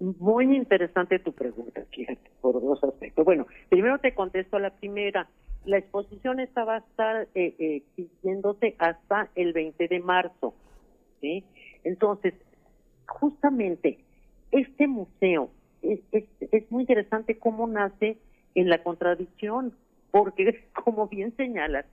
Muy 0.00 0.56
interesante 0.56 1.20
tu 1.20 1.32
pregunta, 1.32 1.84
fíjate, 1.92 2.28
por 2.40 2.60
dos 2.60 2.82
aspectos. 2.82 3.24
Bueno, 3.24 3.46
primero 3.68 3.98
te 3.98 4.14
contesto 4.14 4.58
la 4.58 4.70
primera. 4.70 5.28
La 5.64 5.78
exposición 5.78 6.40
esta 6.40 6.64
va 6.64 6.74
a 6.74 6.78
estar 6.78 7.28
eh, 7.36 7.54
eh, 7.94 8.74
hasta 8.78 9.28
el 9.36 9.52
20 9.52 9.86
de 9.86 10.00
marzo. 10.00 10.54
¿sí? 11.20 11.44
Entonces, 11.84 12.34
justamente, 13.06 14.00
este 14.50 14.88
museo 14.88 15.50
es, 15.82 16.00
es, 16.10 16.24
es 16.40 16.68
muy 16.72 16.82
interesante 16.82 17.38
cómo 17.38 17.68
nace 17.68 18.18
en 18.54 18.68
la 18.68 18.82
contradicción, 18.82 19.72
porque 20.10 20.64
como 20.84 21.08
bien 21.08 21.34
señalas, 21.36 21.86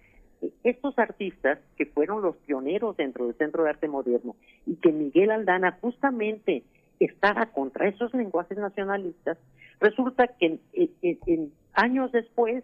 estos 0.63 0.97
artistas 0.97 1.59
que 1.75 1.85
fueron 1.85 2.21
los 2.21 2.35
pioneros 2.37 2.95
dentro 2.95 3.25
del 3.25 3.35
Centro 3.35 3.63
de 3.63 3.71
Arte 3.71 3.87
Moderno 3.87 4.35
y 4.65 4.75
que 4.75 4.91
Miguel 4.91 5.31
Aldana 5.31 5.77
justamente 5.81 6.63
estaba 6.99 7.47
contra 7.47 7.87
esos 7.87 8.13
lenguajes 8.13 8.57
nacionalistas, 8.57 9.37
resulta 9.79 10.27
que 10.27 10.59
en, 10.73 11.51
años 11.73 12.11
después 12.11 12.63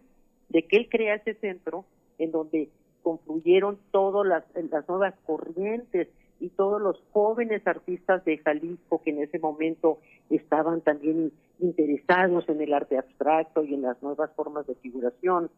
de 0.50 0.64
que 0.64 0.78
él 0.78 0.88
crea 0.90 1.16
ese 1.16 1.34
centro, 1.36 1.86
en 2.18 2.32
donde 2.32 2.70
confluyeron 3.02 3.78
todas 3.92 4.26
las, 4.26 4.44
las 4.72 4.88
nuevas 4.88 5.14
corrientes 5.26 6.08
y 6.40 6.50
todos 6.50 6.82
los 6.82 7.02
jóvenes 7.12 7.66
artistas 7.66 8.24
de 8.26 8.38
Jalisco 8.40 9.02
que 9.04 9.12
en 9.12 9.24
ese 9.24 9.40
momento 9.40 10.00
estaban 10.30 10.82
también 10.82 11.32
interesados 11.60 12.48
en 12.50 12.62
el 12.62 12.74
arte 12.74 12.98
abstracto 12.98 13.64
y 13.64 13.74
en 13.74 13.84
las 13.84 14.02
nuevas 14.04 14.32
formas 14.36 14.68
de 14.68 14.76
figuración, 14.76 15.50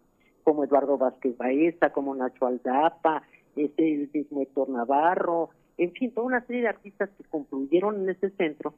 como 0.43 0.63
Eduardo 0.63 0.97
Vázquez 0.97 1.35
Baeza, 1.37 1.91
como 1.91 2.15
Nacho 2.15 2.45
Aldapa, 2.45 3.23
este, 3.55 3.93
el 3.93 4.09
mismo 4.13 4.41
Héctor 4.41 4.69
Navarro, 4.69 5.49
en 5.77 5.91
fin, 5.91 6.11
toda 6.11 6.25
una 6.25 6.45
serie 6.45 6.63
de 6.63 6.69
artistas 6.69 7.09
que 7.17 7.23
concluyeron 7.25 8.01
en 8.01 8.09
ese 8.09 8.31
centro. 8.31 8.73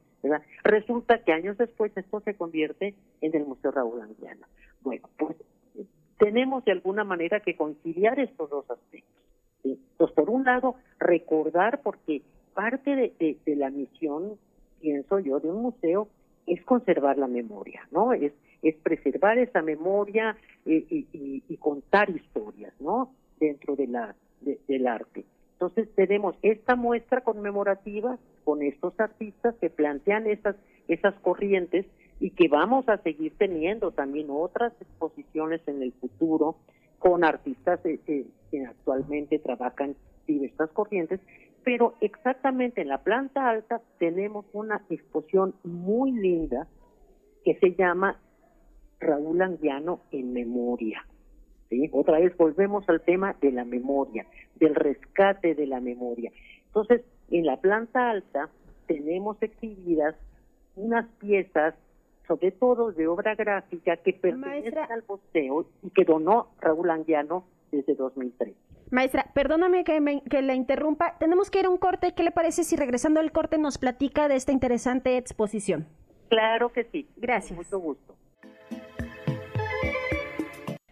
Resulta 0.63 1.23
que 1.23 1.31
años 1.31 1.57
después 1.57 1.95
esto 1.95 2.19
se 2.21 2.35
convierte 2.35 2.93
en 3.21 3.35
el 3.35 3.45
Museo 3.45 3.71
Raúl 3.71 4.01
Anguiano. 4.01 4.45
Bueno, 4.81 5.09
pues 5.17 5.37
tenemos 6.17 6.65
de 6.65 6.73
alguna 6.73 7.05
manera 7.05 7.39
que 7.39 7.55
conciliar 7.55 8.19
estos 8.19 8.49
dos 8.49 8.69
aspectos. 8.69 9.28
Por 10.19 10.31
un 10.31 10.43
lado, 10.43 10.75
recordar, 10.99 11.79
porque 11.81 12.21
parte 12.53 13.13
de, 13.17 13.55
la 13.55 13.69
misión, 13.69 14.33
pienso 14.81 15.17
yo, 15.19 15.39
de 15.39 15.49
un 15.49 15.61
museo 15.61 16.09
es 16.45 16.61
conservar 16.65 17.17
la 17.17 17.27
memoria, 17.27 17.87
¿no? 17.89 18.11
Es, 18.11 18.33
es 18.61 18.75
preservar 18.83 19.37
esa 19.37 19.61
memoria 19.61 20.35
eh, 20.65 20.85
y, 20.89 21.07
y, 21.47 21.55
contar 21.55 22.09
historias, 22.09 22.73
¿no? 22.81 23.13
Dentro 23.39 23.77
de 23.77 23.87
la, 23.87 24.13
del 24.41 24.87
arte. 24.87 25.23
Entonces 25.53 25.87
tenemos 25.95 26.35
esta 26.41 26.75
muestra 26.75 27.21
conmemorativa 27.21 28.17
con 28.43 28.61
estos 28.61 28.99
artistas 28.99 29.55
que 29.61 29.69
plantean 29.69 30.27
esas, 30.27 30.57
esas 30.89 31.15
corrientes 31.21 31.85
y 32.19 32.31
que 32.31 32.49
vamos 32.49 32.89
a 32.89 32.97
seguir 32.97 33.31
teniendo 33.37 33.91
también 33.91 34.27
otras 34.29 34.73
exposiciones 34.81 35.61
en 35.65 35.81
el 35.81 35.93
futuro 35.93 36.57
con 36.97 37.23
artistas 37.23 37.79
eh, 37.85 38.01
eh, 38.07 38.25
que 38.51 38.65
actualmente 38.65 39.39
trabajan 39.39 39.95
diversas 40.33 40.69
corrientes 40.71 41.19
pero 41.63 41.95
exactamente 42.01 42.81
en 42.81 42.87
la 42.87 43.03
planta 43.03 43.49
alta 43.49 43.81
tenemos 43.97 44.45
una 44.53 44.83
exposición 44.89 45.53
muy 45.63 46.11
linda 46.11 46.67
que 47.43 47.55
se 47.55 47.73
llama 47.75 48.19
Raúl 48.99 49.41
Anguiano 49.41 50.01
en 50.11 50.33
memoria. 50.33 51.05
¿sí? 51.69 51.89
Otra 51.93 52.19
vez 52.19 52.35
volvemos 52.37 52.87
al 52.89 53.01
tema 53.01 53.35
de 53.41 53.51
la 53.51 53.65
memoria, 53.65 54.25
del 54.55 54.75
rescate 54.75 55.55
de 55.55 55.67
la 55.67 55.79
memoria. 55.79 56.31
Entonces, 56.65 57.03
en 57.29 57.45
la 57.45 57.57
planta 57.57 58.09
alta 58.09 58.49
tenemos 58.87 59.41
exhibidas 59.41 60.15
unas 60.75 61.07
piezas, 61.19 61.75
sobre 62.27 62.51
todo 62.51 62.91
de 62.91 63.07
obra 63.07 63.35
gráfica, 63.35 63.97
que 63.97 64.13
pertenecen 64.13 64.77
al 64.77 65.03
museo 65.07 65.67
y 65.83 65.89
que 65.91 66.05
donó 66.05 66.47
Raúl 66.59 66.89
Anguiano 66.89 67.45
desde 67.71 67.95
2003. 67.95 68.55
Maestra, 68.91 69.27
perdóname 69.33 69.83
que, 69.83 70.01
me, 70.01 70.23
que 70.23 70.41
la 70.41 70.55
interrumpa. 70.55 71.17
Tenemos 71.19 71.51
que 71.51 71.59
ir 71.59 71.65
a 71.65 71.69
un 71.69 71.77
corte. 71.77 72.13
¿Qué 72.15 72.23
le 72.23 72.31
parece 72.31 72.63
si 72.63 72.75
regresando 72.75 73.19
al 73.19 73.31
corte 73.31 73.57
nos 73.57 73.77
platica 73.77 74.27
de 74.27 74.35
esta 74.35 74.51
interesante 74.51 75.17
exposición? 75.17 75.87
Claro 76.29 76.71
que 76.71 76.85
sí. 76.85 77.07
Gracias. 77.17 77.55
mucho 77.55 77.79
gusto. 77.79 78.15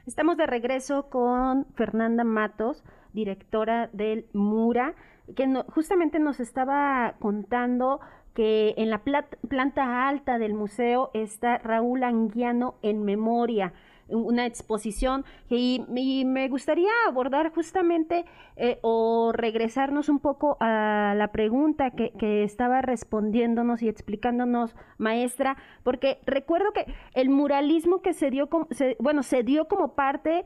Estamos 0.05 0.37
de 0.37 0.45
regreso 0.45 1.09
con 1.09 1.65
Fernanda 1.73 2.23
Matos, 2.23 2.83
directora 3.13 3.89
del 3.93 4.27
MURA, 4.33 4.93
que 5.35 5.47
justamente 5.69 6.19
nos 6.19 6.39
estaba 6.39 7.15
contando 7.19 7.99
que 8.33 8.75
en 8.77 8.91
la 8.91 9.01
planta 9.01 10.07
alta 10.07 10.37
del 10.37 10.53
museo 10.53 11.09
está 11.13 11.57
Raúl 11.57 12.03
Anguiano 12.03 12.75
en 12.83 13.03
memoria 13.03 13.73
una 14.09 14.45
exposición 14.45 15.25
y, 15.49 15.83
me 16.25 16.47
gustaría 16.49 16.91
abordar 17.07 17.53
justamente 17.53 18.25
eh, 18.55 18.79
o 18.81 19.31
regresarnos 19.33 20.09
un 20.09 20.19
poco 20.19 20.57
a 20.59 21.13
la 21.15 21.31
pregunta 21.31 21.91
que, 21.91 22.43
estaba 22.43 22.81
respondiéndonos 22.81 23.81
y 23.81 23.89
explicándonos 23.89 24.75
maestra, 24.97 25.57
porque 25.83 26.19
recuerdo 26.25 26.71
que 26.73 26.85
el 27.13 27.29
muralismo 27.29 28.01
que 28.01 28.13
se 28.13 28.29
dio, 28.29 28.47
como, 28.47 28.67
bueno, 28.99 29.23
se 29.23 29.43
dio 29.43 29.67
como 29.67 29.93
parte 29.93 30.43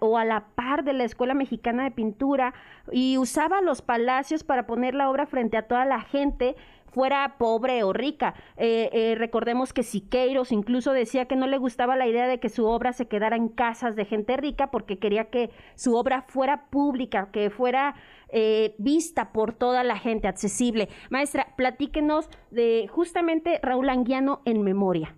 o 0.00 0.18
a 0.18 0.24
la 0.24 0.46
par 0.54 0.84
de 0.84 0.92
la 0.92 1.04
Escuela 1.04 1.34
Mexicana 1.34 1.84
de 1.84 1.90
Pintura 1.90 2.54
y 2.90 3.18
usaba 3.18 3.60
los 3.60 3.82
palacios 3.82 4.44
para 4.44 4.66
poner 4.66 4.94
la 4.94 5.10
obra 5.10 5.26
frente 5.26 5.56
a 5.56 5.66
toda 5.66 5.84
la 5.84 6.00
gente 6.00 6.56
fuera 6.90 7.36
pobre 7.38 7.82
o 7.82 7.92
rica. 7.92 8.34
Eh, 8.56 8.90
eh, 8.92 9.14
recordemos 9.16 9.72
que 9.72 9.82
Siqueiros 9.82 10.52
incluso 10.52 10.92
decía 10.92 11.26
que 11.26 11.36
no 11.36 11.46
le 11.46 11.58
gustaba 11.58 11.96
la 11.96 12.06
idea 12.06 12.26
de 12.26 12.40
que 12.40 12.48
su 12.48 12.66
obra 12.66 12.92
se 12.92 13.06
quedara 13.06 13.36
en 13.36 13.48
casas 13.48 13.96
de 13.96 14.04
gente 14.04 14.36
rica 14.36 14.70
porque 14.70 14.98
quería 14.98 15.26
que 15.26 15.50
su 15.74 15.94
obra 15.96 16.22
fuera 16.22 16.68
pública, 16.70 17.30
que 17.32 17.50
fuera 17.50 17.94
eh, 18.30 18.74
vista 18.78 19.32
por 19.32 19.52
toda 19.52 19.84
la 19.84 19.96
gente, 19.96 20.28
accesible. 20.28 20.88
Maestra, 21.10 21.48
platíquenos 21.56 22.28
de 22.50 22.88
justamente 22.88 23.58
Raúl 23.62 23.88
Anguiano 23.88 24.40
en 24.44 24.62
memoria. 24.62 25.14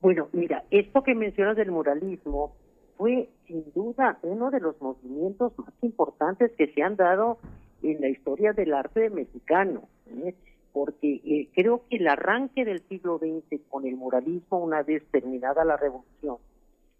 Bueno, 0.00 0.28
mira, 0.32 0.64
esto 0.70 1.02
que 1.02 1.14
mencionas 1.14 1.56
del 1.56 1.70
muralismo 1.70 2.56
fue 2.96 3.28
sin 3.46 3.70
duda 3.72 4.18
uno 4.22 4.50
de 4.50 4.60
los 4.60 4.80
movimientos 4.80 5.52
más 5.58 5.72
importantes 5.82 6.52
que 6.56 6.72
se 6.72 6.82
han 6.82 6.96
dado 6.96 7.38
en 7.82 8.00
la 8.00 8.08
historia 8.08 8.52
del 8.52 8.74
arte 8.74 9.10
mexicano, 9.10 9.88
¿eh? 10.06 10.34
porque 10.72 11.20
eh, 11.24 11.48
creo 11.54 11.82
que 11.88 11.96
el 11.96 12.08
arranque 12.08 12.64
del 12.64 12.82
siglo 12.88 13.18
XX 13.18 13.60
con 13.68 13.86
el 13.86 13.96
muralismo, 13.96 14.58
una 14.58 14.82
vez 14.82 15.04
terminada 15.10 15.64
la 15.64 15.76
revolución, 15.76 16.36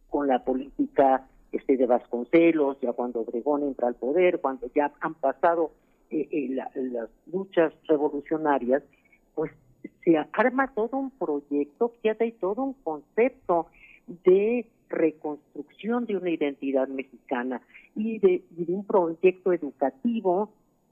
con 0.08 0.26
la 0.26 0.44
política 0.44 1.26
este 1.52 1.76
de 1.76 1.86
Vasconcelos, 1.86 2.80
ya 2.80 2.92
cuando 2.92 3.20
Obregón 3.20 3.62
entra 3.62 3.88
al 3.88 3.94
poder, 3.94 4.40
cuando 4.40 4.68
ya 4.74 4.92
han 5.00 5.14
pasado 5.14 5.72
eh, 6.10 6.28
eh, 6.30 6.48
las 6.74 7.10
luchas 7.32 7.72
revolucionarias, 7.88 8.82
pues 9.34 9.52
se 10.04 10.16
arma 10.32 10.72
todo 10.74 10.96
un 10.96 11.10
proyecto, 11.10 11.92
fíjate, 12.00 12.26
y 12.26 12.32
todo 12.32 12.62
un 12.62 12.74
concepto 12.74 13.66
de 14.24 14.66
reconstrucción 14.88 16.04
de 16.06 16.16
una 16.16 16.30
identidad 16.30 16.88
mexicana 16.88 17.62
y 17.94 18.18
de, 18.18 18.42
un 18.68 18.84
proyecto 18.84 19.52
educativo 19.52 20.50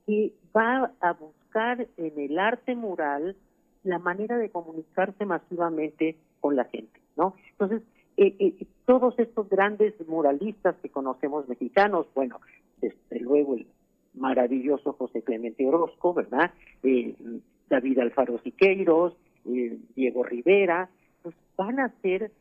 que 0.09 0.33
va 0.57 0.91
a 1.01 1.13
buscar 1.13 1.87
en 1.99 2.19
el 2.19 2.39
arte 2.39 2.75
mural 2.75 3.37
la 3.85 3.99
manera 3.99 4.39
de 4.39 4.49
comunicarse 4.49 5.27
masivamente 5.27 6.17
con 6.41 6.57
la 6.57 6.65
gente, 6.65 6.99
¿no? 7.15 7.35
Entonces, 7.51 7.83
eh, 8.17 8.35
eh, 8.39 8.67
todos 8.87 9.19
estos 9.19 9.51
grandes 9.51 9.93
muralistas 10.09 10.77
que 10.83 10.89
conocemos 10.89 11.47
mexicanos, 11.47 12.07
bueno, 12.15 12.41
desde 12.81 13.21
luego 13.21 13.55
el 13.55 13.67
maravilloso 14.15 14.95
José 14.95 15.21
Clemente 15.21 15.67
Orozco, 15.67 16.15
¿verdad? 16.15 16.53
Eh, 16.83 17.15
David 17.69 17.99
Alfaro 17.99 18.39
Siqueiros, 18.39 19.15
Diego 19.45 20.23
Rivera, 20.23 20.89
pues 21.23 21.35
van 21.55 21.81
a 21.81 21.93
ser 22.01 22.33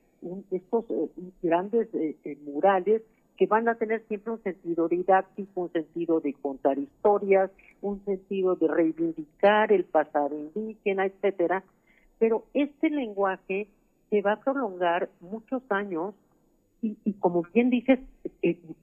estos 0.52 0.86
eh, 0.90 1.10
grandes 1.42 1.94
eh, 1.94 2.16
eh, 2.24 2.38
murales 2.46 3.02
que 3.38 3.46
van 3.46 3.70
a 3.70 3.76
tener 3.76 4.04
siempre 4.08 4.34
un 4.34 4.44
sentido 4.44 4.88
didáctico, 4.88 5.62
un 5.62 5.72
sentido 5.72 6.20
de 6.20 6.34
contar 6.34 6.78
historias, 6.78 7.52
un 7.82 8.04
sentido 8.04 8.56
de 8.56 8.68
reivindicar 8.68 9.72
el 9.72 9.84
pasado 9.86 10.36
indígena, 10.36 11.06
etcétera. 11.06 11.64
Pero 12.20 12.46
este 12.54 12.90
lenguaje 12.90 13.68
se 14.10 14.22
va 14.22 14.34
a 14.34 14.40
prolongar 14.40 15.10
muchos 15.22 15.62
años 15.70 16.16
y, 16.82 17.14
como 17.14 17.44
bien 17.54 17.70
dices, 17.70 18.00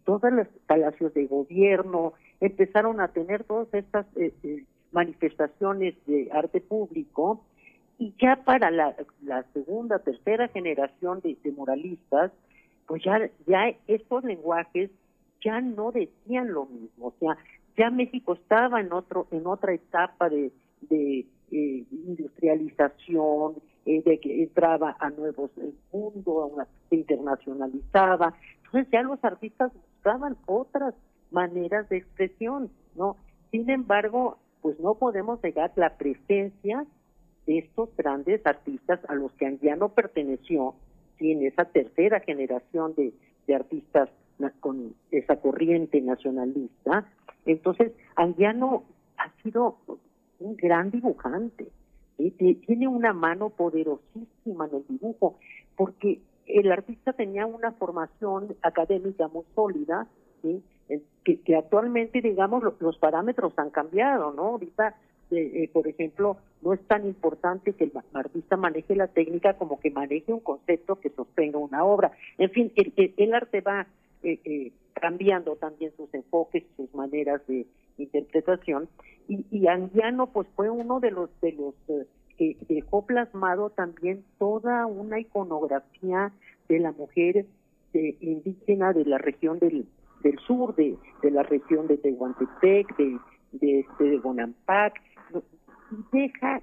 todas 0.04 0.32
las 0.32 0.48
palacios 0.66 1.14
de 1.14 1.26
gobierno 1.26 2.12
empezaron 2.40 3.00
a 3.00 3.08
tener 3.08 3.44
todas 3.44 3.72
estas 3.72 4.06
manifestaciones 4.92 5.94
de 6.06 6.28
arte 6.32 6.60
público 6.60 7.44
y 7.98 8.12
ya 8.20 8.36
para 8.44 8.70
la, 8.70 8.94
segunda, 9.52 10.00
tercera 10.00 10.48
generación 10.48 11.20
de, 11.20 11.36
muralistas, 11.52 12.32
pues 12.86 13.02
ya, 13.04 13.30
ya 13.46 13.74
estos 13.86 14.24
lenguajes 14.24 14.90
ya 15.44 15.60
no 15.60 15.92
decían 15.92 16.52
lo 16.52 16.66
mismo, 16.66 17.08
o 17.08 17.14
sea, 17.18 17.36
ya 17.76 17.90
México 17.90 18.34
estaba 18.34 18.80
en 18.80 18.92
otro, 18.92 19.26
en 19.30 19.46
otra 19.46 19.74
etapa 19.74 20.28
de, 20.28 20.52
de 20.82 21.26
eh, 21.50 21.84
industrialización, 21.90 23.56
eh, 23.86 24.02
de 24.02 24.18
que 24.18 24.42
entraba 24.42 24.96
a 24.98 25.10
nuevos 25.10 25.50
eh, 25.58 25.72
mundos, 25.92 26.52
se 26.88 26.96
internacionalizaba, 26.96 28.34
entonces 28.64 28.90
ya 28.90 29.02
los 29.02 29.22
artistas 29.22 29.72
buscaban 29.74 30.36
otras 30.46 30.94
maneras 31.30 31.88
de 31.88 31.98
expresión, 31.98 32.70
¿no? 32.94 33.16
Sin 33.50 33.68
embargo, 33.68 34.38
pues 34.62 34.80
no 34.80 34.94
podemos 34.94 35.42
negar 35.42 35.72
la 35.76 35.96
presencia 35.96 36.86
de 37.46 37.58
estos 37.58 37.94
grandes 37.96 38.44
artistas 38.46 39.00
a 39.08 39.14
los 39.14 39.30
que 39.32 39.46
Anguiano 39.46 39.90
perteneció, 39.90 40.74
sí, 41.18 41.32
en 41.32 41.46
esa 41.46 41.64
tercera 41.66 42.20
generación 42.20 42.94
de, 42.94 43.12
artistas 43.54 44.08
con 44.60 44.94
esa 45.10 45.36
corriente 45.36 46.00
nacionalista. 46.00 47.06
Entonces, 47.44 47.92
Anguiano 48.16 48.84
ha 49.18 49.30
sido 49.42 49.76
un 50.40 50.56
gran 50.56 50.90
dibujante, 50.90 51.68
tiene 52.16 52.88
una 52.88 53.12
mano 53.12 53.50
poderosísima 53.50 54.66
en 54.66 54.76
el 54.76 54.86
dibujo, 54.88 55.38
porque 55.76 56.20
el 56.46 56.72
artista 56.72 57.12
tenía 57.12 57.46
una 57.46 57.72
formación 57.72 58.56
académica 58.62 59.28
muy 59.28 59.44
sólida, 59.54 60.08
¿sí? 60.42 60.62
que, 61.24 61.40
que, 61.40 61.56
actualmente, 61.56 62.20
digamos, 62.20 62.62
los, 62.62 62.80
los 62.80 62.98
parámetros 62.98 63.52
han 63.56 63.70
cambiado, 63.70 64.32
¿no? 64.32 64.42
Ahorita 64.42 64.96
eh, 65.30 65.70
por 65.72 65.88
ejemplo, 65.88 66.36
no 66.64 66.72
es 66.72 66.80
tan 66.86 67.06
importante 67.06 67.74
que 67.74 67.84
el 67.84 67.92
artista 68.14 68.56
maneje 68.56 68.96
la 68.96 69.08
técnica 69.08 69.54
como 69.54 69.78
que 69.78 69.90
maneje 69.90 70.32
un 70.32 70.40
concepto 70.40 70.96
que 70.96 71.10
sostenga 71.10 71.58
una 71.58 71.84
obra. 71.84 72.12
En 72.38 72.50
fin, 72.50 72.72
el, 72.76 73.34
arte 73.34 73.60
va 73.60 73.86
eh, 74.22 74.40
eh, 74.44 74.72
cambiando 74.94 75.56
también 75.56 75.92
sus 75.96 76.12
enfoques, 76.14 76.64
sus 76.76 76.92
maneras 76.94 77.46
de 77.46 77.66
interpretación. 77.98 78.88
Y, 79.28 79.44
y 79.50 79.66
Anguiano, 79.66 80.28
pues 80.28 80.48
fue 80.56 80.70
uno 80.70 81.00
de 81.00 81.10
los 81.10 81.28
de 81.40 81.52
los 81.52 81.74
que 82.38 82.56
dejó 82.68 83.06
plasmado 83.06 83.70
también 83.70 84.24
toda 84.38 84.86
una 84.86 85.20
iconografía 85.20 86.32
de 86.68 86.78
la 86.80 86.92
mujer 86.92 87.46
indígena 87.92 88.92
de 88.92 89.04
la 89.04 89.18
región 89.18 89.58
del, 89.58 89.86
del 90.22 90.38
sur, 90.40 90.74
de, 90.74 90.96
de 91.22 91.30
la 91.30 91.42
región 91.42 91.86
de 91.86 91.98
Tehuantepec, 91.98 92.96
de, 92.96 93.18
de, 93.52 93.80
este, 93.80 94.04
de 94.04 94.18
Bonampak, 94.18 94.94
y 95.94 96.16
deja 96.16 96.62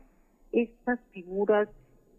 estas 0.51 0.99
figuras 1.11 1.69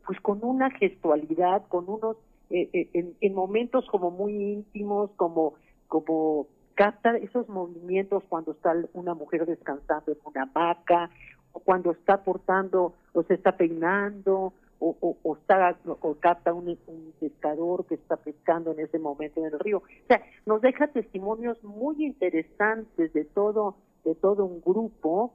pues 0.07 0.21
con 0.21 0.43
una 0.43 0.71
gestualidad, 0.71 1.67
con 1.69 1.89
unos 1.89 2.17
eh, 2.51 2.69
eh, 2.73 3.15
en, 3.21 3.35
momentos 3.35 3.87
como 3.87 4.11
muy 4.11 4.35
íntimos, 4.35 5.11
como 5.17 5.55
como 5.89 6.47
capta 6.75 7.17
esos 7.19 7.49
movimientos 7.49 8.23
cuando 8.29 8.53
está 8.53 8.75
una 8.95 9.15
mujer 9.15 9.47
descansando 9.47 10.13
en 10.13 10.19
una 10.25 10.43
hamaca 10.43 11.11
o 11.53 11.61
cuando 11.61 11.93
está 11.93 12.25
portando 12.25 12.95
o 13.13 13.23
se 13.25 13.35
está 13.35 13.57
peinando 13.57 14.55
o, 14.79 15.17
o, 15.23 15.37
está 15.37 15.77
o 15.87 16.15
capta 16.15 16.53
un, 16.53 16.77
un, 16.87 17.13
pescador 17.21 17.87
que 17.87 17.95
está 17.95 18.17
pescando 18.17 18.73
en 18.73 18.81
ese 18.81 18.99
momento 18.99 19.39
en 19.39 19.47
el 19.47 19.59
río. 19.61 19.79
O 19.79 20.07
sea, 20.09 20.21
nos 20.45 20.61
deja 20.61 20.89
testimonios 20.89 21.63
muy 21.63 22.05
interesantes 22.05 23.13
de 23.13 23.25
todo 23.25 23.77
de 24.05 24.15
todo 24.17 24.45
un 24.45 24.61
grupo 24.61 25.33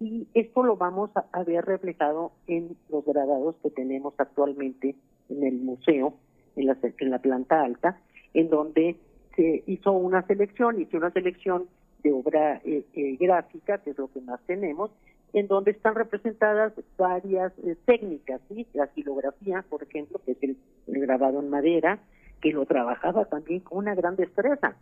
y 0.00 0.26
esto 0.34 0.62
lo 0.62 0.76
vamos 0.76 1.10
a, 1.14 1.44
ver 1.44 1.64
reflejado 1.66 2.32
en 2.46 2.76
los 2.88 3.04
grabados 3.04 3.54
que 3.62 3.70
tenemos 3.70 4.14
actualmente 4.16 4.96
en 5.28 5.44
el 5.44 5.60
museo, 5.60 6.14
en 6.56 6.66
la, 6.66 6.76
en 6.82 7.10
la 7.10 7.18
planta 7.18 7.62
alta, 7.62 8.00
en 8.32 8.48
donde 8.48 8.96
se 9.36 9.62
hizo 9.66 9.92
una 9.92 10.26
selección, 10.26 10.80
hice 10.80 10.96
una 10.96 11.10
selección 11.10 11.68
de 12.02 12.12
obra 12.12 12.60
eh, 12.64 12.84
eh, 12.94 13.16
gráfica, 13.20 13.78
que 13.78 13.90
es 13.90 13.98
lo 13.98 14.10
que 14.10 14.22
más 14.22 14.40
tenemos, 14.46 14.90
en 15.32 15.46
donde 15.46 15.72
están 15.72 15.94
representadas 15.94 16.72
varias 16.96 17.52
eh, 17.58 17.76
técnicas, 17.84 18.40
la 18.72 18.86
filografía, 18.88 19.64
por 19.68 19.82
ejemplo, 19.82 20.20
que 20.24 20.32
es 20.32 20.42
el, 20.42 20.56
grabado 20.86 21.40
en 21.40 21.50
madera, 21.50 22.00
que 22.40 22.52
lo 22.52 22.64
trabajaba 22.64 23.26
también 23.26 23.60
con 23.60 23.78
una 23.78 23.94
gran 23.94 24.16
destreza. 24.16 24.76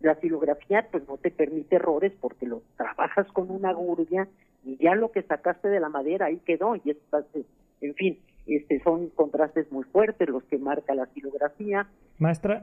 La 0.00 0.14
filografía 0.16 0.86
pues 0.90 1.06
no 1.08 1.16
te 1.18 1.30
permite 1.30 1.76
errores 1.76 2.12
porque 2.20 2.46
lo 2.46 2.62
trabajas 2.76 3.26
con 3.32 3.50
una 3.50 3.72
gurbia 3.72 4.28
y 4.64 4.76
ya 4.76 4.94
lo 4.94 5.12
que 5.12 5.22
sacaste 5.22 5.68
de 5.68 5.80
la 5.80 5.88
madera 5.88 6.26
ahí 6.26 6.38
quedó 6.44 6.76
y 6.76 6.90
es, 6.90 6.96
en 7.80 7.94
fin, 7.94 8.18
este 8.46 8.80
son 8.80 9.08
contrastes 9.10 9.70
muy 9.70 9.84
fuertes 9.84 10.28
los 10.28 10.44
que 10.44 10.58
marca 10.58 10.94
la 10.94 11.06
filografía. 11.06 11.86
Maestra, 12.18 12.62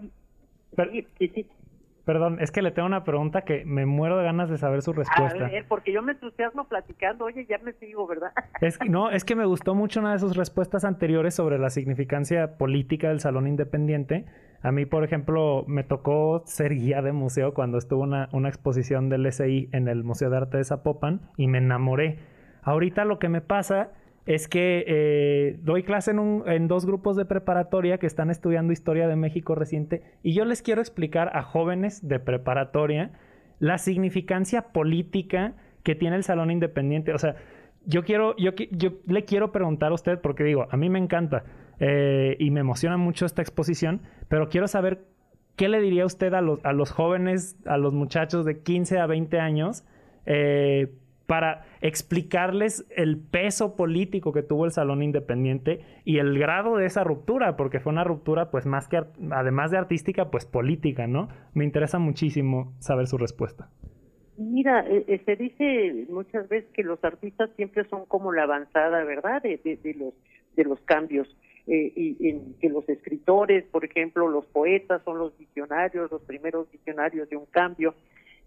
Perdón, 2.08 2.38
es 2.40 2.52
que 2.52 2.62
le 2.62 2.72
tengo 2.72 2.86
una 2.86 3.04
pregunta 3.04 3.42
que 3.42 3.66
me 3.66 3.86
muero 3.86 4.18
de 4.18 4.24
ganas 4.24 4.50
de 4.50 4.58
saber 4.58 4.82
su 4.82 4.94
respuesta. 4.94 5.46
A 5.46 5.50
ver, 5.50 5.66
porque 5.68 5.92
yo 5.92 6.02
me 6.02 6.14
entusiasmo 6.14 6.66
platicando, 6.66 7.26
oye, 7.26 7.46
ya 7.46 7.58
me 7.58 7.74
sigo, 7.74 8.08
¿verdad? 8.08 8.32
Es 8.62 8.80
no, 8.88 9.12
es 9.12 9.26
que 9.26 9.36
me 9.36 9.46
gustó 9.46 9.76
mucho 9.76 10.00
una 10.00 10.14
de 10.14 10.20
sus 10.20 10.38
respuestas 10.38 10.86
anteriores 10.86 11.36
sobre 11.36 11.60
la 11.60 11.70
significancia 11.70 12.58
política 12.58 13.10
del 13.10 13.20
Salón 13.20 13.46
Independiente. 13.46 14.24
A 14.62 14.72
mí, 14.72 14.86
por 14.86 15.04
ejemplo, 15.04 15.64
me 15.68 15.84
tocó 15.84 16.44
ser 16.46 16.74
guía 16.74 17.02
de 17.02 17.12
museo 17.12 17.54
cuando 17.54 17.78
estuvo 17.78 18.04
una, 18.04 18.30
exposición 18.48 19.10
del 19.10 19.32
SI 19.32 19.70
en 19.72 19.88
el 19.88 20.04
Museo 20.04 20.30
de 20.30 20.38
Arte 20.38 20.58
de 20.58 20.64
Zapopan 20.64 21.22
y 21.38 21.48
me 21.48 21.60
enamoré. 21.60 22.20
Ahorita 22.64 23.06
lo 23.06 23.20
que 23.20 23.30
me 23.30 23.42
pasa 23.42 23.92
es 24.26 24.48
que 24.48 24.84
eh, 24.88 25.60
doy 25.62 25.84
clase 25.84 26.12
en, 26.12 26.68
dos 26.68 26.86
grupos 26.86 27.16
de 27.16 27.26
preparatoria 27.26 27.98
que 27.98 28.08
están 28.08 28.30
estudiando 28.30 28.74
historia 28.74 29.08
de 29.08 29.16
México 29.16 29.56
reciente 29.56 30.04
y 30.22 30.34
yo 30.34 30.44
les 30.44 30.62
quiero 30.62 30.82
explicar 30.82 31.32
a 31.34 31.44
jóvenes 31.44 32.06
de 32.06 32.20
preparatoria 32.20 33.12
la 33.60 33.78
significancia 33.78 34.74
política 34.74 35.54
que 35.84 35.96
tiene 35.96 36.18
el 36.18 36.24
Salón 36.24 36.52
Independiente. 36.52 37.14
O 37.14 37.18
sea, 37.18 37.36
yo 37.86 38.04
quiero, 38.04 38.36
yo, 38.36 38.52
yo 38.72 38.90
le 39.06 39.24
quiero 39.24 39.54
preguntar 39.54 39.92
a 39.92 39.96
usted, 39.96 40.20
porque 40.20 40.44
digo, 40.44 40.68
a 40.70 40.76
mí 40.76 40.90
me 40.90 41.00
encanta 41.00 41.46
eh, 41.80 42.36
y 42.40 42.52
me 42.52 42.60
emociona 42.60 42.98
mucho 42.98 43.26
esta 43.26 43.42
exposición, 43.42 44.02
pero 44.28 44.50
quiero 44.50 44.68
saber 44.68 45.06
qué 45.56 45.70
le 45.70 45.82
diría 45.82 46.06
usted 46.06 46.34
a 46.34 46.42
los, 46.42 46.64
a 46.64 46.74
los 46.74 46.92
jóvenes, 46.92 47.58
a 47.66 47.78
los 47.78 47.94
muchachos 47.94 48.46
de 48.46 48.62
15 48.62 49.00
a 49.00 49.08
20 49.08 49.40
años, 49.40 49.84
eh, 50.26 50.92
para 51.28 51.66
explicarles 51.82 52.88
el 52.96 53.18
peso 53.18 53.76
político 53.76 54.32
que 54.32 54.44
tuvo 54.44 54.66
el 54.66 54.72
Salón 54.72 55.04
Independiente 55.04 55.82
y 56.06 56.20
el 56.20 56.40
grado 56.40 56.78
de 56.78 56.86
esa 56.86 57.04
ruptura, 57.04 57.58
porque 57.58 57.82
fue 57.82 57.92
una 57.92 58.06
ruptura, 58.06 58.50
pues 58.50 58.66
más 58.66 58.88
que, 58.88 59.04
además 59.32 59.72
de 59.72 59.78
artística, 59.78 60.32
pues 60.32 60.46
política, 60.46 61.06
¿no? 61.06 61.28
Me 61.54 61.66
interesa 61.66 62.00
muchísimo 62.00 62.74
saber 62.80 63.08
su 63.08 63.18
respuesta. 63.18 63.70
Mira, 64.38 64.86
eh, 64.88 65.04
eh, 65.08 65.22
se 65.26 65.36
dice 65.36 66.06
muchas 66.10 66.48
veces 66.48 66.70
que 66.74 66.84
los 66.84 67.04
artistas 67.04 67.50
siempre 67.56 67.84
son 67.90 68.06
como 68.06 68.32
la 68.32 68.44
avanzada, 68.44 69.04
¿verdad? 69.04 69.42
De, 69.42 69.58
de, 69.58 69.94
los 69.96 70.14
de 70.56 70.64
los 70.64 70.80
cambios. 70.82 71.28
Eh, 71.68 71.92
y, 71.96 72.30
en 72.30 72.54
que 72.62 72.70
los 72.70 72.88
escritores, 72.88 73.66
por 73.66 73.84
ejemplo, 73.84 74.30
los 74.30 74.46
poetas 74.46 75.02
son 75.04 75.20
los 75.20 75.38
visionarios, 75.38 76.10
los 76.10 76.22
primeros 76.22 76.72
visionarios 76.72 77.30
de 77.30 77.36
un 77.36 77.46
cambio. 77.46 77.94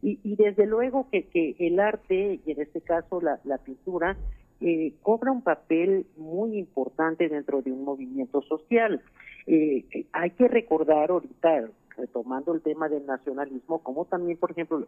Y, 0.00 0.18
y 0.24 0.36
desde 0.36 0.64
luego 0.66 1.06
que, 1.10 1.54
el 1.58 1.80
arte, 1.80 2.40
y 2.44 2.50
en 2.50 2.60
este 2.62 2.80
caso 2.80 3.20
la, 3.20 3.58
pintura, 3.58 4.16
eh, 4.62 4.94
cobra 5.02 5.32
un 5.32 5.42
papel 5.42 6.06
muy 6.16 6.56
importante 6.56 7.28
dentro 7.28 7.60
de 7.60 7.72
un 7.72 7.84
movimiento 7.84 8.40
social. 8.42 9.02
Eh, 9.46 9.84
hay 10.12 10.30
que 10.30 10.48
recordar 10.48 11.10
ahorita, 11.10 11.68
retomando 11.98 12.54
el 12.54 12.62
tema 12.62 12.88
del 12.88 13.04
nacionalismo, 13.04 13.80
como 13.80 14.06
también, 14.06 14.38
por 14.38 14.52
ejemplo, 14.52 14.86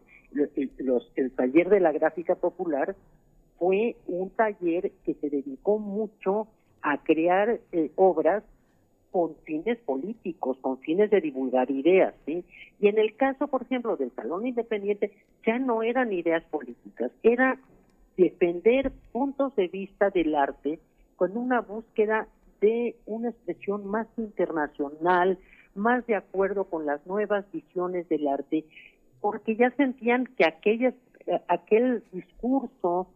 el 1.15 1.31
taller 1.33 1.69
de 1.69 1.79
la 1.79 1.91
gráfica 1.91 2.33
popular 2.33 2.95
fue 3.59 3.95
un 4.07 4.31
taller 4.31 4.91
que 5.05 5.13
se 5.13 5.29
dedicó 5.29 5.77
mucho 5.77 6.47
a 6.83 6.97
crear 7.03 7.59
eh, 7.71 7.91
obras 7.95 8.43
con 9.11 9.35
fines 9.43 9.77
políticos, 9.79 10.57
con 10.61 10.79
fines 10.79 11.09
de 11.11 11.21
divulgar 11.21 11.69
ideas. 11.69 12.15
Y 12.25 12.43
en 12.81 12.97
el 12.97 13.15
caso, 13.15 13.47
por 13.47 13.61
ejemplo, 13.61 13.95
del 13.95 14.11
Salón 14.15 14.45
Independiente, 14.47 15.11
ya 15.45 15.59
no 15.59 15.83
eran 15.83 16.11
ideas 16.11 16.43
políticas, 16.45 17.11
era 17.21 17.59
defender 18.17 18.91
puntos 19.11 19.55
de 19.55 19.67
vista 19.67 20.09
del 20.09 20.35
arte 20.35 20.79
con 21.15 21.37
una 21.37 21.61
búsqueda 21.61 22.27
de 22.59 22.95
una 23.05 23.29
expresión 23.29 23.85
más 23.85 24.07
internacional, 24.17 25.37
más 25.75 26.05
de 26.07 26.15
acuerdo 26.15 26.65
con 26.65 26.85
las 26.85 27.05
nuevas 27.05 27.45
visiones 27.51 28.09
del 28.09 28.27
arte, 28.27 28.65
porque 29.21 29.55
ya 29.55 29.69
sentían 29.71 30.25
que 30.37 30.45
aquella, 30.45 30.93
aquel 31.47 32.03
discurso 32.11 33.07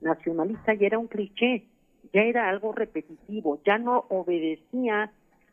nacionalista 0.00 0.74
ya 0.74 0.86
era 0.86 0.98
un 0.98 1.08
cliché, 1.08 1.64
ya 2.12 2.22
era 2.22 2.48
algo 2.48 2.72
repetitivo, 2.72 3.60
ya 3.64 3.78
no 3.78 4.06
obedecía 4.08 5.10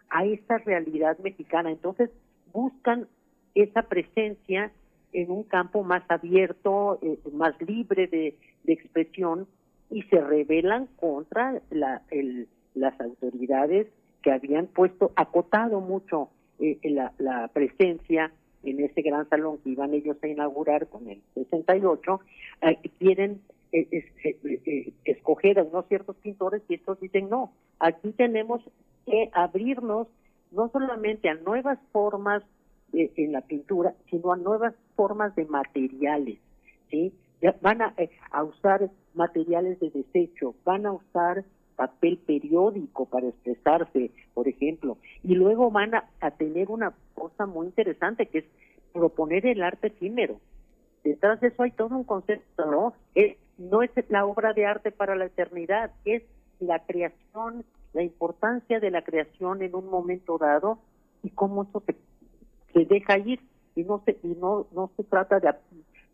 a 0.10 0.26
esa 0.26 0.58
realidad 0.60 1.18
mexicana. 1.20 1.72
Entonces 1.72 2.10
buscan 2.54 3.08
esa 3.54 3.84
presencia 3.84 4.72
en 5.14 5.32
un 5.32 5.44
campo 5.44 5.84
más 5.84 6.04
abierto, 6.10 7.00
eh, 7.02 7.20
más 7.34 7.60
libre 7.62 8.08
de, 8.08 8.36
expresión 8.68 9.48
y 9.92 10.02
se 10.04 10.20
rebelan 10.20 10.88
contra 10.96 11.62
la, 11.70 12.02
el, 12.10 12.48
las 12.74 13.00
autoridades 13.00 13.88
que 14.24 14.32
habían 14.32 14.66
puesto, 14.66 15.12
acotado 15.16 15.82
mucho 15.82 16.30
eh, 16.60 16.80
la, 16.84 17.14
la 17.20 17.48
presencia 17.50 18.32
en 18.64 18.84
ese 18.84 19.02
gran 19.02 19.30
salón 19.30 19.60
que 19.60 19.70
iban 19.70 19.94
ellos 19.94 20.18
a 20.22 20.28
inaugurar 20.28 20.88
con 20.88 21.08
el 21.08 21.22
68, 21.36 22.20
eh, 22.62 22.78
quieren 22.98 23.42
eh, 23.82 24.12
eh, 24.66 24.94
escoger 25.06 25.60
a 25.60 25.64
unos 25.64 25.88
ciertos 25.88 26.16
pintores 26.18 26.62
y 26.70 26.76
estos 26.76 27.00
dicen 27.00 27.30
no, 27.30 27.54
aquí 27.80 28.12
tenemos 28.12 28.62
que 29.06 29.30
abrirnos 29.34 30.08
no 30.52 30.70
solamente 30.70 31.30
a 31.30 31.36
nuevas 31.36 31.80
formas 31.92 32.44
en 32.94 33.34
la 33.34 33.42
pintura, 33.42 33.94
sino 34.10 34.32
a 34.32 34.38
nuevas 34.38 34.74
formas 34.96 35.36
de 35.36 35.46
materiales, 35.46 36.40
¿sí? 36.90 37.14
van 37.62 37.82
a, 37.82 37.94
a 38.32 38.44
usar 38.44 38.90
materiales 39.14 39.80
de 39.82 39.90
desecho, 39.90 40.56
van 40.64 40.86
a 40.86 40.94
usar 40.94 41.44
papel 41.76 42.18
periódico 42.18 43.06
para 43.06 43.28
expresarse, 43.28 44.12
por 44.34 44.48
ejemplo, 44.48 44.98
y 45.24 45.36
luego 45.36 45.72
van 45.72 45.94
a, 45.96 46.32
tener 46.38 46.70
una 46.70 46.94
cosa 47.14 47.46
muy 47.46 47.68
interesante 47.68 48.26
que 48.28 48.40
es 48.40 48.46
proponer 48.94 49.46
el 49.46 49.62
arte 49.62 49.88
efímero. 49.88 50.40
Detrás 51.04 51.40
de 51.42 51.50
eso 51.50 51.64
hay 51.64 51.72
todo 51.72 51.96
un 51.96 52.04
concepto, 52.04 52.66
¿no? 52.66 52.94
Es, 53.14 53.38
no 53.58 53.82
es 53.82 53.92
la 54.10 54.26
obra 54.26 54.54
de 54.54 54.66
arte 54.66 54.92
para 54.92 55.16
la 55.16 55.26
eternidad, 55.26 55.92
es 56.06 56.24
la 56.60 56.80
creación, 56.86 57.66
la 57.94 58.04
importancia 58.04 58.80
de 58.80 58.92
la 58.92 59.04
creación 59.04 59.62
en 59.62 59.76
un 59.76 59.90
momento 59.90 60.38
dado 60.38 60.80
y 61.24 61.30
cómo 61.30 61.64
eso 61.64 61.82
se, 61.86 61.96
se 62.74 62.86
deja 62.86 63.18
ir 63.18 63.40
y 63.76 63.84
no 63.84 64.02
se 64.06 64.18
y 64.24 64.36
no 64.40 64.68
no 64.72 64.92
se 64.96 65.04
trata 65.04 65.40
de, 65.40 65.54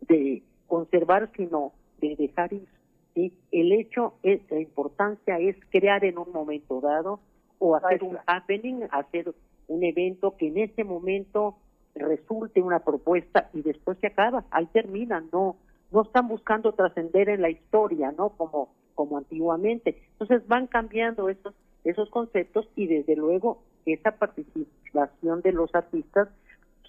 de 0.08 0.42
conservar 0.66 1.30
sino 1.36 1.72
de 2.00 2.16
dejar 2.16 2.52
ir 2.52 2.66
¿sí? 3.14 3.32
El 3.50 3.72
hecho, 3.72 4.14
es, 4.22 4.40
la 4.50 4.60
importancia 4.60 5.38
es 5.38 5.56
crear 5.70 6.04
en 6.04 6.18
un 6.18 6.30
momento 6.32 6.80
dado 6.80 7.20
o 7.58 7.76
hacer 7.76 8.02
un 8.02 8.18
happening, 8.26 8.82
hacer 8.90 9.34
un 9.68 9.84
evento 9.84 10.36
que 10.36 10.48
en 10.48 10.58
ese 10.58 10.84
momento 10.84 11.56
resulte 11.94 12.60
una 12.60 12.80
propuesta 12.80 13.50
y 13.52 13.62
después 13.62 13.98
se 13.98 14.08
acaba, 14.08 14.44
ahí 14.50 14.66
termina, 14.66 15.22
no, 15.32 15.56
no 15.92 16.02
están 16.02 16.28
buscando 16.28 16.72
trascender 16.72 17.28
en 17.28 17.42
la 17.42 17.50
historia, 17.50 18.12
¿no? 18.16 18.30
Como, 18.30 18.74
como 18.94 19.18
antiguamente. 19.18 20.02
Entonces 20.12 20.46
van 20.48 20.66
cambiando 20.66 21.28
esos, 21.28 21.54
esos 21.84 22.08
conceptos 22.10 22.68
y 22.76 22.86
desde 22.86 23.16
luego 23.16 23.62
esa 23.86 24.12
participación 24.12 25.40
de 25.42 25.52
los 25.52 25.74
artistas 25.74 26.28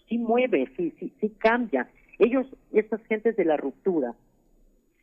sí 0.07 0.17
mueve, 0.17 0.71
sí, 0.77 0.93
sí, 0.99 1.13
sí 1.19 1.29
cambia. 1.29 1.89
Ellos, 2.19 2.47
estas 2.71 3.03
gentes 3.05 3.35
de 3.35 3.45
la 3.45 3.57
ruptura, 3.57 4.13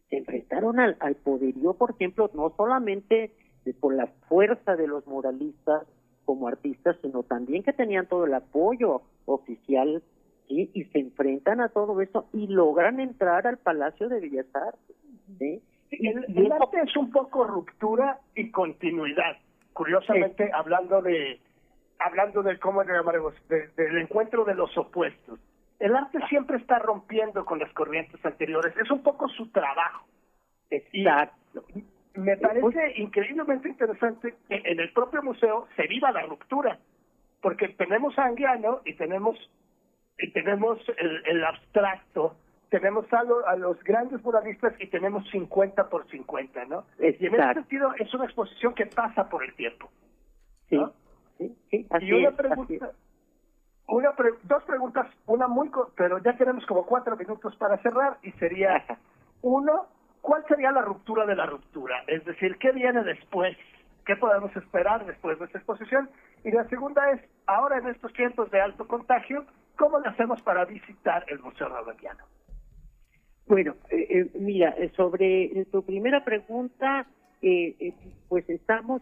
se 0.09 0.17
enfrentaron 0.17 0.81
al, 0.81 1.15
poderío, 1.17 1.75
por 1.75 1.93
ejemplo, 1.93 2.31
no 2.35 2.53
solamente 2.57 3.33
por 3.79 3.95
la 3.95 4.07
fuerza 4.29 4.75
de 4.75 4.89
los 4.89 5.07
moralistas 5.07 5.85
como 6.25 6.49
artistas, 6.49 6.97
sino 7.03 7.23
también 7.23 7.63
que 7.63 7.73
tenían 7.73 8.07
todo 8.07 8.25
el 8.25 8.35
apoyo 8.35 9.03
oficial 9.27 10.03
y 10.51 10.85
se 10.85 10.99
enfrentan 10.99 11.61
a 11.61 11.69
todo 11.69 12.01
eso 12.01 12.29
y 12.33 12.49
logran 12.49 13.01
entrar 13.01 13.47
al 13.47 13.59
Palacio 13.59 14.09
de 14.09 14.21
Bellas 14.21 14.47
Artes. 14.55 15.63
el, 15.91 16.53
arte 16.53 16.81
es 16.83 16.97
un 16.97 17.11
poco 17.11 17.45
ruptura 17.45 18.19
y 18.35 18.51
continuidad. 18.51 19.37
Curiosamente, 19.73 20.51
hablando 20.53 21.01
de 21.03 21.39
hablando 22.01 22.43
de 22.43 22.59
cómo 22.59 22.83
llamaremos, 22.83 23.35
del 23.49 23.99
encuentro 23.99 24.45
de 24.45 24.55
los 24.55 24.77
opuestos. 24.77 25.39
El 25.79 25.95
arte 25.95 26.19
siempre 26.29 26.57
está 26.57 26.79
rompiendo 26.79 27.45
con 27.45 27.59
las 27.59 27.73
corrientes 27.73 28.25
anteriores, 28.25 28.75
es 28.77 28.91
un 28.91 29.03
poco 29.03 29.29
su 29.29 29.49
trabajo. 29.49 30.07
Exacto. 30.71 31.65
me 32.15 32.37
parece 32.37 32.95
increíblemente 32.97 33.69
interesante 33.69 34.35
que 34.49 34.63
en 34.65 34.81
el 34.81 34.93
propio 34.93 35.23
museo 35.23 35.69
se 35.77 35.87
viva 35.87 36.11
la 36.11 36.23
ruptura, 36.23 36.79
porque 37.43 37.69
tenemos 37.69 38.19
a 38.19 38.25
Anguiano 38.25 38.81
y 38.85 38.95
tenemos 38.95 39.37
tenemos 40.29 40.79
el, 40.99 41.45
abstracto, 41.45 42.37
tenemos 42.69 43.07
a, 43.13 43.23
a, 43.47 43.57
los 43.57 43.83
grandes 43.83 44.23
muralistas 44.23 44.75
y 44.79 44.87
tenemos 44.89 45.29
50 45.31 45.89
por 45.89 46.09
50, 46.09 46.65
¿no? 46.67 46.85
Y 46.99 47.27
en 47.27 47.35
ese 47.35 47.55
sentido 47.55 47.93
es 47.99 48.13
una 48.15 48.25
exposición 48.25 48.75
que 48.75 48.87
pasa 48.87 49.29
por 49.29 49.45
el 49.45 49.55
tiempo. 49.55 49.91
Sí, 50.69 50.81
sí, 51.39 51.87
y 52.01 52.13
una 52.13 52.31
pregunta, 52.33 52.93
una 53.91 54.15
dos 54.45 54.63
preguntas, 54.65 55.07
una 55.27 55.49
muy, 55.49 55.71
pero 55.97 56.19
ya 56.19 56.37
tenemos 56.37 56.65
como 56.67 56.87
cuatro 56.87 57.17
minutos 57.17 57.57
para 57.57 57.77
cerrar 57.79 58.19
y 58.23 58.31
sería, 58.33 58.85
uno, 59.43 59.87
¿cuál 60.21 60.45
sería 60.47 60.71
la 60.71 60.83
ruptura 60.83 61.27
de 61.27 61.35
la 61.35 61.47
ruptura? 61.47 62.05
Es 62.07 62.25
decir, 62.25 62.57
¿qué 62.59 62.71
viene 62.71 63.03
después? 63.03 63.57
¿Qué 64.07 64.15
podemos 64.17 64.55
esperar 64.57 65.05
después 65.07 65.39
de 65.39 65.47
esta 65.47 65.59
exposición? 65.59 66.09
Y 66.45 66.53
la 66.53 66.69
segunda 66.69 67.11
es, 67.11 67.21
ahora 67.47 67.79
en 67.79 67.89
estos 67.89 68.13
tiempos 68.13 68.51
de 68.51 68.61
alto 68.61 68.87
contagio, 68.87 69.45
¿cómo 69.81 69.99
lo 69.99 70.11
hacemos 70.11 70.43
para 70.43 70.67
visitar 70.67 71.25
el 71.29 71.39
Museo 71.39 71.71
Rabaviano? 71.71 72.25
Bueno, 73.47 73.77
eh, 73.89 74.07
eh, 74.11 74.31
mira, 74.39 74.75
eh, 74.77 74.93
sobre 74.95 75.65
tu 75.73 75.83
primera 75.83 76.23
pregunta, 76.23 77.07
pues 78.29 78.49
estamos 78.51 79.01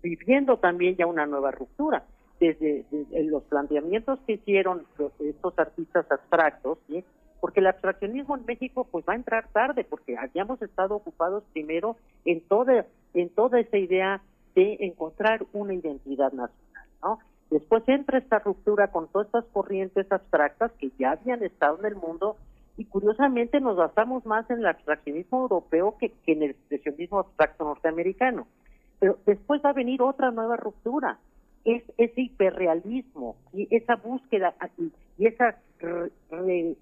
viviendo 0.00 0.58
también 0.58 0.94
ya 0.94 1.06
una 1.06 1.26
nueva 1.26 1.50
ruptura 1.50 2.04
desde, 2.38 2.84
los 3.24 3.42
planteamientos 3.44 4.20
que 4.20 4.34
hicieron 4.34 4.86
estos 5.18 5.58
artistas 5.58 6.06
abstractos, 6.08 6.78
porque 7.40 7.58
el 7.58 7.66
abstraccionismo 7.66 8.36
en 8.36 8.46
México 8.46 8.86
pues 8.88 9.04
va 9.08 9.14
a 9.14 9.16
entrar 9.16 9.48
tarde, 9.48 9.82
porque 9.82 10.16
habíamos 10.16 10.62
estado 10.62 10.94
ocupados 10.94 11.42
primero 11.52 11.96
en 12.24 12.40
toda, 12.42 12.86
en 13.12 13.28
toda 13.30 13.58
esa 13.58 13.76
idea 13.76 14.22
de 14.54 14.76
encontrar 14.80 15.44
una 15.52 15.74
identidad 15.74 16.32
nacional, 16.32 16.88
¿no? 17.02 17.18
Después 17.50 17.82
entra 17.86 18.18
esta 18.18 18.38
ruptura 18.38 18.88
con 18.88 19.08
todas 19.08 19.26
estas 19.26 19.44
corrientes 19.52 20.10
abstractas 20.10 20.72
que 20.72 20.90
ya 20.98 21.12
habían 21.12 21.42
estado 21.42 21.78
en 21.80 21.86
el 21.86 21.96
mundo 21.96 22.36
y 22.76 22.84
curiosamente 22.86 23.60
nos 23.60 23.76
basamos 23.76 24.26
más 24.26 24.48
en 24.50 24.58
el 24.58 24.66
abstraccionismo 24.66 25.42
europeo 25.42 25.96
que, 25.98 26.12
en 26.26 26.42
el 26.42 26.50
expresionismo 26.50 27.20
abstracto 27.20 27.64
norteamericano. 27.64 28.46
Pero 28.98 29.18
después 29.26 29.62
va 29.64 29.70
a 29.70 29.74
venir 29.74 30.02
otra 30.02 30.30
nueva 30.30 30.56
ruptura, 30.56 31.18
es 31.64 31.82
ese 31.96 32.22
hiperrealismo 32.22 33.36
y 33.52 33.68
esa 33.74 33.96
búsqueda 33.96 34.54
y, 34.78 34.92
esa 35.18 35.56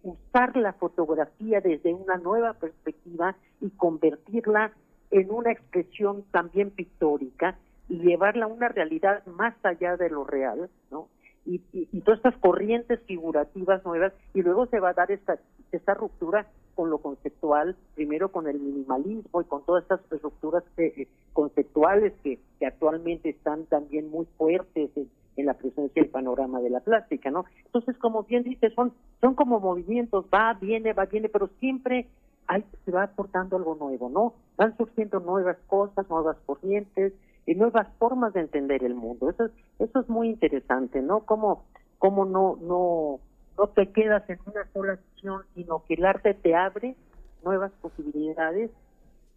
usar 0.02 0.56
la 0.56 0.72
fotografía 0.74 1.60
desde 1.60 1.92
una 1.92 2.16
nueva 2.18 2.52
perspectiva 2.54 3.34
y 3.60 3.70
convertirla 3.70 4.72
en 5.10 5.30
una 5.30 5.50
expresión 5.50 6.22
también 6.30 6.70
pictórica 6.70 7.58
y 7.88 7.98
llevarla 7.98 8.44
a 8.46 8.48
una 8.48 8.68
realidad 8.68 9.24
más 9.26 9.54
allá 9.64 9.96
de 9.96 10.10
lo 10.10 10.24
real, 10.24 10.70
¿no? 10.90 11.08
Y, 11.44 11.60
y, 11.72 12.00
todas 12.02 12.18
estas 12.18 12.36
corrientes 12.36 13.00
figurativas 13.00 13.84
nuevas 13.84 14.12
y 14.32 14.42
luego 14.42 14.66
se 14.66 14.78
va 14.78 14.90
a 14.90 14.94
dar 14.94 15.10
esta, 15.10 15.40
esta 15.72 15.92
ruptura 15.94 16.46
con 16.74 16.90
lo 16.90 16.98
conceptual, 16.98 17.76
primero 17.94 18.30
con 18.30 18.48
el 18.48 18.58
minimalismo 18.58 19.42
y 19.42 19.44
con 19.44 19.64
todas 19.64 19.82
estas 19.82 20.00
rupturas 20.22 20.64
eh, 20.76 20.92
eh, 20.96 21.08
conceptuales 21.32 22.12
que 22.22 22.38
actualmente 22.64 23.30
están 23.30 23.66
también 23.66 24.10
muy 24.10 24.26
fuertes 24.36 24.90
en, 24.96 25.08
la 25.36 25.54
presencia 25.54 26.02
del 26.02 26.10
panorama 26.10 26.60
de 26.60 26.70
la 26.70 26.80
plástica, 26.80 27.30
¿no? 27.30 27.46
Entonces, 27.64 27.96
como 27.96 28.22
bien 28.22 28.44
dice, 28.44 28.70
son, 28.70 28.92
son 29.20 29.34
como 29.34 29.58
movimientos, 29.58 30.26
va, 30.32 30.54
viene, 30.54 30.92
va, 30.92 31.06
viene, 31.06 31.28
pero 31.28 31.48
siempre 31.58 32.06
hay, 32.46 32.64
se 32.84 32.92
va 32.92 33.04
aportando 33.04 33.56
algo 33.56 33.74
nuevo, 33.74 34.08
¿no? 34.08 34.34
Van 34.56 34.76
surgiendo 34.76 35.20
nuevas 35.20 35.56
cosas, 35.66 36.08
nuevas 36.08 36.36
corrientes, 36.46 37.12
y 37.46 37.54
nuevas 37.54 37.88
formas 37.98 38.32
de 38.32 38.40
entender 38.40 38.84
el 38.84 38.94
mundo. 38.94 39.30
Eso 39.30 39.46
es, 39.46 39.52
eso 39.78 40.00
es 40.00 40.08
muy 40.08 40.28
interesante, 40.28 41.02
¿no? 41.02 41.20
Cómo, 41.20 41.64
cómo 41.98 42.24
no, 42.24 42.56
no, 42.60 43.20
no 43.58 43.66
te 43.68 43.90
quedas 43.92 44.28
en 44.30 44.38
una 44.46 44.66
sola 44.72 44.92
acción, 44.94 45.42
sino 45.54 45.84
que 45.86 45.94
el 45.94 46.04
arte 46.04 46.34
te 46.34 46.54
abre 46.54 46.96
nuevas 47.44 47.72
posibilidades 47.80 48.70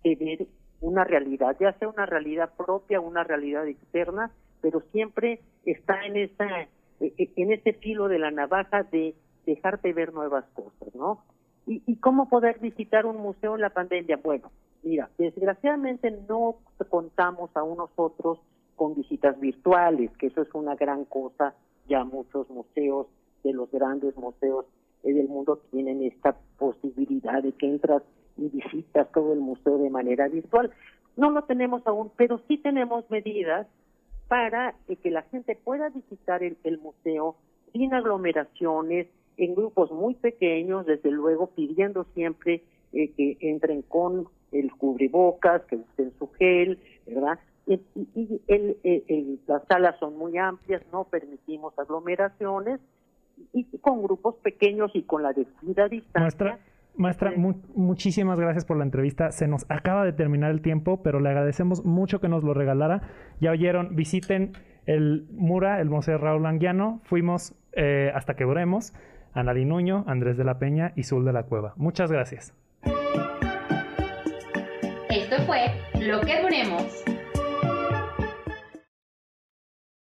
de 0.03 0.15
ver 0.15 0.47
una 0.81 1.03
realidad, 1.03 1.55
ya 1.59 1.73
sea 1.73 1.87
una 1.87 2.05
realidad 2.05 2.51
propia, 2.55 2.99
una 2.99 3.23
realidad 3.23 3.67
externa, 3.67 4.31
pero 4.61 4.81
siempre 4.91 5.41
está 5.65 6.05
en 6.05 6.17
esa 6.17 6.67
e, 6.99 7.13
e, 7.17 7.31
en 7.35 7.51
ese 7.51 7.73
filo 7.73 8.07
de 8.07 8.19
la 8.19 8.31
navaja 8.31 8.83
de 8.83 9.15
dejarte 9.45 9.93
ver 9.93 10.13
nuevas 10.13 10.45
cosas, 10.53 10.93
¿no? 10.95 11.23
¿Y, 11.67 11.81
y 11.87 11.95
cómo 11.97 12.29
poder 12.29 12.59
visitar 12.59 13.05
un 13.05 13.17
museo 13.17 13.55
en 13.55 13.61
la 13.61 13.71
pandemia? 13.71 14.17
Bueno, 14.23 14.51
mira, 14.85 15.09
desgraciadamente 15.17 16.11
no 16.29 16.55
contamos 16.89 17.49
aún 17.55 17.77
nosotros 17.77 18.39
con 18.75 18.95
visitas 18.95 19.37
virtuales, 19.39 20.11
que 20.17 20.27
eso 20.27 20.43
es 20.43 20.53
una 20.53 20.75
gran 20.75 21.05
cosa, 21.05 21.55
ya 21.89 22.03
muchos 22.03 22.49
museos 22.49 23.07
de 23.43 23.53
los 23.53 23.69
grandes 23.71 24.15
museos 24.15 24.65
del 25.03 25.27
mundo 25.27 25.59
tienen 25.71 26.03
esta 26.03 26.35
posibilidad 26.57 27.41
de 27.43 27.51
que 27.51 27.67
entras 27.67 28.03
y 28.37 28.49
visitas 28.49 29.11
todo 29.11 29.33
el 29.33 29.39
museo 29.39 29.77
de 29.77 29.89
manera 29.89 30.27
virtual. 30.27 30.71
No 31.15 31.29
lo 31.31 31.43
tenemos 31.43 31.85
aún, 31.85 32.11
pero 32.17 32.39
sí 32.47 32.57
tenemos 32.57 33.09
medidas 33.09 33.67
para 34.27 34.75
que 35.01 35.11
la 35.11 35.21
gente 35.23 35.57
pueda 35.63 35.89
visitar 35.89 36.43
el, 36.43 36.79
museo 36.79 37.35
sin 37.71 37.93
aglomeraciones, 37.93 39.07
en 39.37 39.53
grupos 39.53 39.91
muy 39.91 40.15
pequeños, 40.15 40.85
desde 40.85 41.11
luego 41.11 41.47
pidiendo 41.47 42.05
siempre 42.13 42.63
eh, 42.93 43.11
que 43.11 43.37
entren 43.41 43.81
con 43.83 44.27
el 44.59 44.71
cubrebocas, 44.73 45.63
que 45.63 45.77
usen 45.77 46.13
su 46.17 46.29
gel, 46.33 46.79
¿verdad? 47.05 47.39
Y, 47.67 47.81
el, 48.47 49.39
las 49.47 49.63
salas 49.67 49.95
son 49.99 50.17
muy 50.17 50.37
amplias, 50.37 50.81
no 50.91 51.05
permitimos 51.05 51.77
aglomeraciones 51.79 52.79
y 53.53 53.63
con 53.79 54.03
grupos 54.03 54.35
pequeños 54.35 54.91
y 54.93 55.03
con 55.03 55.23
la 55.23 55.33
debida 55.33 55.87
distancia. 55.89 56.59
Maestra, 56.97 57.33
muchísimas 57.73 58.39
gracias 58.39 58.63
por 58.63 58.77
la 58.77 58.85
entrevista. 58.85 59.31
Se 59.31 59.47
nos 59.47 59.65
acaba 59.69 60.05
de 60.05 60.13
terminar 60.13 60.51
el 60.51 60.61
tiempo, 60.61 61.03
pero 61.03 61.19
le 61.19 61.27
agradecemos 61.27 61.83
mucho 61.83 62.21
que 62.21 62.29
nos 62.29 62.43
lo 62.43 62.53
regalara. 62.53 63.01
Ya 63.41 63.51
oyeron, 63.51 63.95
visiten 63.95 64.53
el 64.85 65.27
Mura, 65.31 65.81
el 65.81 65.89
Museo 65.89 66.17
Raúl 66.17 66.45
Anguiano. 66.45 67.01
Fuimos 67.03 67.53
eh, 67.73 68.11
hasta 68.15 68.35
que 68.35 68.45
duremos. 68.45 68.93
Ana 69.33 69.53
Nuño, 69.53 70.05
Andrés 70.07 70.37
de 70.37 70.45
la 70.45 70.59
Peña 70.59 70.93
y 70.95 71.03
Zul 71.03 71.25
de 71.25 71.33
la 71.33 71.43
Cueva. 71.43 71.73
Muchas 71.75 72.09
gracias. 72.09 72.53
Fue 75.45 75.71
Lo 75.99 76.21
que 76.21 76.41
duremos. 76.41 77.03